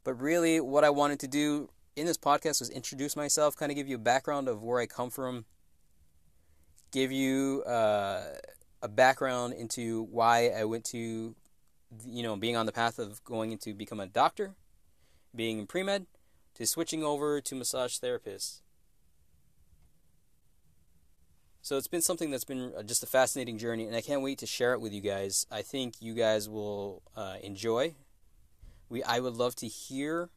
But 0.04 0.14
really, 0.22 0.60
what 0.60 0.84
I 0.84 0.92
wanted 0.92 1.20
to 1.22 1.28
do 1.28 1.70
in 1.96 2.06
this 2.06 2.18
podcast 2.18 2.60
was 2.60 2.70
introduce 2.70 3.16
myself, 3.16 3.56
kind 3.56 3.72
of 3.72 3.76
give 3.76 3.88
you 3.88 3.96
a 3.96 4.00
background 4.00 4.48
of 4.48 4.62
where 4.62 4.80
I 4.80 4.86
come 4.86 5.10
from, 5.10 5.46
give 6.92 7.12
you. 7.12 7.64
Uh, 7.64 8.36
a 8.86 8.88
background 8.88 9.54
into 9.54 10.04
why 10.12 10.50
I 10.50 10.64
went 10.66 10.86
to, 10.86 11.36
you 12.06 12.24
know, 12.24 12.36
being 12.36 12.56
on 12.56 12.68
the 12.68 12.72
path 12.72 13.00
of 13.00 13.24
going 13.24 13.52
into 13.52 13.74
become 13.74 14.00
a 14.00 14.06
doctor, 14.06 14.54
being 15.36 15.58
in 15.58 15.66
pre 15.66 15.82
med, 15.82 16.06
to 16.54 16.68
switching 16.68 17.04
over 17.04 17.42
to 17.42 17.56
massage 17.56 17.98
therapist. 17.98 18.62
So 21.66 21.78
it's 21.78 21.88
been 21.88 22.04
something 22.04 22.30
that's 22.30 22.44
been 22.44 22.74
uh, 22.78 22.84
just 22.84 23.02
a 23.02 23.08
fascinating 23.08 23.58
journey, 23.58 23.88
and 23.88 23.96
I 23.96 24.02
can't 24.02 24.22
wait 24.22 24.38
to 24.38 24.46
share 24.46 24.74
it 24.74 24.82
with 24.82 24.94
you 24.94 25.02
guys. 25.02 25.48
I 25.50 25.64
think 25.64 25.96
you 26.00 26.14
guys 26.14 26.48
will 26.48 27.02
uh, 27.18 27.38
enjoy. 27.42 27.96
We 28.88 29.02
I 29.02 29.20
would 29.20 29.34
love 29.34 29.56
to 29.56 29.68
hear 29.68 30.30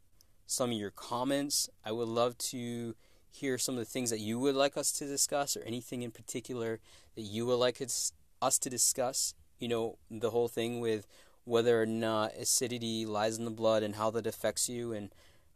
some 0.47 0.71
of 0.71 0.79
your 0.79 0.91
comments. 0.91 1.69
I 1.85 1.93
would 1.93 2.09
love 2.09 2.38
to 2.53 2.97
hear 3.31 3.59
some 3.59 3.75
of 3.75 3.81
the 3.81 3.85
things 3.85 4.09
that 4.09 4.21
you 4.21 4.38
would 4.38 4.55
like 4.55 4.79
us 4.79 4.91
to 4.93 5.07
discuss, 5.07 5.55
or 5.55 5.61
anything 5.64 6.01
in 6.01 6.12
particular 6.12 6.81
that 7.14 7.21
you 7.21 7.45
would 7.45 7.57
like 7.57 7.83
us 7.83 8.59
to 8.61 8.71
discuss, 8.71 9.35
you 9.59 9.69
know, 9.69 9.99
the 10.11 10.31
whole 10.31 10.49
thing 10.49 10.81
with 10.81 11.07
whether 11.45 11.83
or 11.83 11.85
not 11.85 12.33
acidity 12.37 13.05
lies 13.05 13.37
in 13.37 13.45
the 13.45 13.51
blood 13.51 13.83
and 13.83 13.97
how 13.97 14.09
that 14.12 14.27
affects 14.27 14.71
you 14.71 14.95
and 14.95 15.11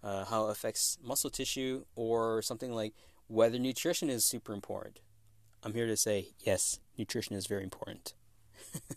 uh, 0.04 0.26
how 0.26 0.48
it 0.48 0.50
affects 0.50 0.98
muscle 1.02 1.30
tissue, 1.30 1.86
or 1.96 2.42
something 2.42 2.74
like 2.74 2.92
whether 3.26 3.58
nutrition 3.58 4.10
is 4.10 4.22
super 4.22 4.52
important. 4.52 5.00
I'm 5.62 5.74
here 5.74 5.86
to 5.86 5.96
say 5.96 6.28
yes, 6.40 6.80
nutrition 6.98 7.36
is 7.36 7.46
very 7.46 7.62
important. 7.62 8.14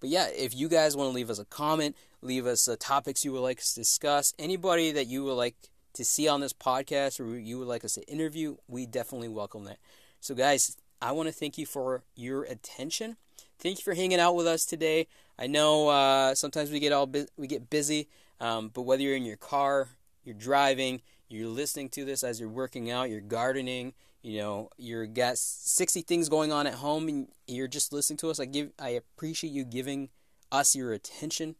but 0.00 0.08
yeah, 0.08 0.28
if 0.28 0.54
you 0.54 0.68
guys 0.68 0.96
want 0.96 1.10
to 1.10 1.14
leave 1.14 1.30
us 1.30 1.38
a 1.38 1.44
comment, 1.44 1.96
leave 2.22 2.46
us 2.46 2.68
uh, 2.68 2.76
topics 2.78 3.24
you 3.24 3.32
would 3.32 3.40
like 3.40 3.58
us 3.58 3.74
to 3.74 3.80
discuss, 3.80 4.34
anybody 4.38 4.92
that 4.92 5.06
you 5.06 5.24
would 5.24 5.34
like 5.34 5.56
to 5.94 6.04
see 6.04 6.28
on 6.28 6.40
this 6.40 6.52
podcast 6.52 7.18
or 7.18 7.36
you 7.36 7.58
would 7.58 7.68
like 7.68 7.84
us 7.84 7.94
to 7.94 8.06
interview, 8.08 8.56
we 8.68 8.86
definitely 8.86 9.28
welcome 9.28 9.64
that. 9.64 9.78
So, 10.20 10.34
guys, 10.34 10.76
I 11.00 11.12
want 11.12 11.28
to 11.28 11.32
thank 11.32 11.56
you 11.56 11.66
for 11.66 12.02
your 12.14 12.44
attention. 12.44 13.16
Thank 13.58 13.78
you 13.78 13.84
for 13.84 13.94
hanging 13.94 14.20
out 14.20 14.36
with 14.36 14.46
us 14.46 14.64
today. 14.64 15.06
I 15.38 15.46
know 15.46 15.88
uh, 15.88 16.34
sometimes 16.34 16.70
we 16.70 16.80
get 16.80 16.92
all 16.92 17.06
bu- 17.06 17.26
we 17.36 17.46
get 17.46 17.70
busy, 17.70 18.08
um, 18.38 18.70
but 18.72 18.82
whether 18.82 19.02
you're 19.02 19.16
in 19.16 19.24
your 19.24 19.36
car, 19.36 19.88
you're 20.24 20.34
driving, 20.34 21.00
you're 21.28 21.48
listening 21.48 21.88
to 21.90 22.04
this 22.04 22.22
as 22.22 22.38
you're 22.38 22.48
working 22.48 22.90
out, 22.90 23.08
you're 23.08 23.20
gardening, 23.20 23.94
you 24.22 24.38
know, 24.38 24.70
you're 24.76 25.06
got 25.06 25.38
60 25.38 26.02
things 26.02 26.28
going 26.28 26.52
on 26.52 26.66
at 26.66 26.74
home, 26.74 27.08
and 27.08 27.28
you're 27.46 27.68
just 27.68 27.90
listening 27.92 28.18
to 28.18 28.28
us. 28.30 28.38
I 28.38 28.44
give 28.44 28.70
I 28.78 28.90
appreciate 28.90 29.52
you 29.52 29.64
giving 29.64 30.10
us 30.52 30.76
your 30.76 30.92
attention. 30.92 31.56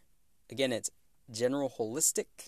again, 0.49 0.71
it's 0.71 0.89
General 1.29 1.73
Wholistic. 1.77 2.47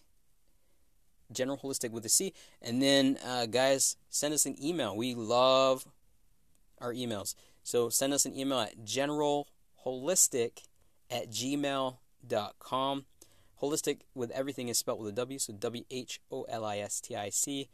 General 1.32 1.58
Wholistic 1.58 1.92
with 1.92 2.06
a 2.06 2.10
C. 2.10 2.34
And 2.62 2.82
then, 2.82 3.18
uh, 3.26 3.46
guys, 3.46 3.98
send 4.10 4.34
us 4.34 4.46
an 4.46 4.56
email. 4.64 4.96
We 4.96 5.16
love 5.16 5.86
our 6.82 6.94
emails. 6.94 7.36
So 7.64 7.90
send 7.90 8.14
us 8.14 8.26
an 8.26 8.38
email 8.38 8.60
at 8.60 8.84
generalwholistic 8.84 10.64
at 11.10 11.30
gmail.com. 11.30 13.06
Holistic 13.62 14.00
with 14.16 14.32
everything 14.32 14.70
is 14.70 14.80
spelled 14.80 15.00
with 15.00 15.10
a 15.10 15.16
W, 15.16 15.38
so 15.38 15.54
W 15.54 15.84
H 15.92 16.20
O 16.32 16.44
L 16.50 16.66
I 16.66 16.80
S 16.80 17.00
T 17.00 17.16
I 17.16 17.30
C. 17.30 17.70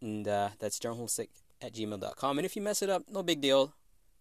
And 0.00 0.26
uh, 0.26 0.50
that's 0.58 0.80
generalwholistic 0.80 1.28
at 1.60 1.72
gmail.com. 1.74 2.38
And 2.38 2.44
if 2.44 2.56
you 2.56 2.62
mess 2.62 2.82
it 2.82 2.90
up, 2.90 3.04
no 3.08 3.22
big 3.22 3.40
deal. 3.40 3.74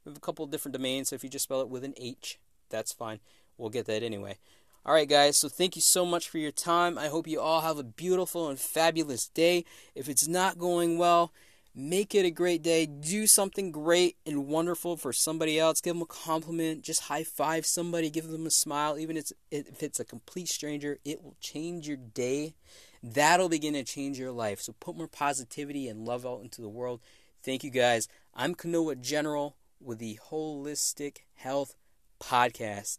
We 0.05 0.11
have 0.11 0.17
a 0.17 0.21
couple 0.21 0.45
different 0.45 0.73
domains, 0.73 1.09
so 1.09 1.15
if 1.15 1.23
you 1.23 1.29
just 1.29 1.43
spell 1.43 1.61
it 1.61 1.69
with 1.69 1.83
an 1.83 1.93
H, 1.97 2.39
that's 2.69 2.91
fine. 2.91 3.19
We'll 3.57 3.69
get 3.69 3.85
that 3.85 4.03
anyway. 4.03 4.37
All 4.83 4.95
right, 4.95 5.07
guys, 5.07 5.37
so 5.37 5.47
thank 5.47 5.75
you 5.75 5.81
so 5.81 6.05
much 6.07 6.27
for 6.27 6.39
your 6.39 6.51
time. 6.51 6.97
I 6.97 7.07
hope 7.07 7.27
you 7.27 7.39
all 7.39 7.61
have 7.61 7.77
a 7.77 7.83
beautiful 7.83 8.49
and 8.49 8.59
fabulous 8.59 9.27
day. 9.27 9.63
If 9.93 10.09
it's 10.09 10.27
not 10.27 10.57
going 10.57 10.97
well, 10.97 11.31
make 11.73 12.13
it 12.13 12.25
a 12.25 12.31
great 12.31 12.61
day. 12.61 12.85
Do 12.85 13.27
something 13.27 13.71
great 13.71 14.17
and 14.25 14.47
wonderful 14.47 14.97
for 14.97 15.13
somebody 15.13 15.59
else. 15.59 15.81
Give 15.81 15.95
them 15.95 16.01
a 16.01 16.05
compliment. 16.05 16.83
Just 16.83 17.03
high 17.03 17.23
five 17.23 17.65
somebody. 17.65 18.09
Give 18.09 18.27
them 18.27 18.45
a 18.45 18.51
smile. 18.51 18.97
Even 18.97 19.17
if 19.17 19.31
it's 19.51 19.99
a 19.99 20.05
complete 20.05 20.49
stranger, 20.49 20.99
it 21.05 21.23
will 21.23 21.35
change 21.39 21.87
your 21.87 21.97
day. 21.97 22.55
That'll 23.03 23.49
begin 23.49 23.73
to 23.73 23.83
change 23.83 24.19
your 24.19 24.31
life. 24.31 24.61
So 24.61 24.73
put 24.79 24.95
more 24.95 25.07
positivity 25.07 25.87
and 25.87 26.05
love 26.05 26.25
out 26.25 26.41
into 26.41 26.61
the 26.61 26.69
world. 26.69 27.01
Thank 27.43 27.63
you, 27.63 27.71
guys. 27.71 28.07
I'm 28.35 28.53
Kanoa 28.53 29.01
General 29.01 29.55
with 29.79 29.99
the 29.99 30.19
Wholistic 30.29 31.25
Health 31.33 31.75
Podcast. 32.21 32.97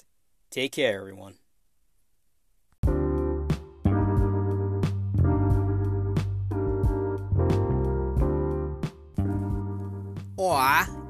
Take 0.51 0.73
care, 0.73 0.99
everyone. 0.99 1.42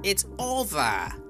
It's 0.02 0.24
over. 0.38 1.21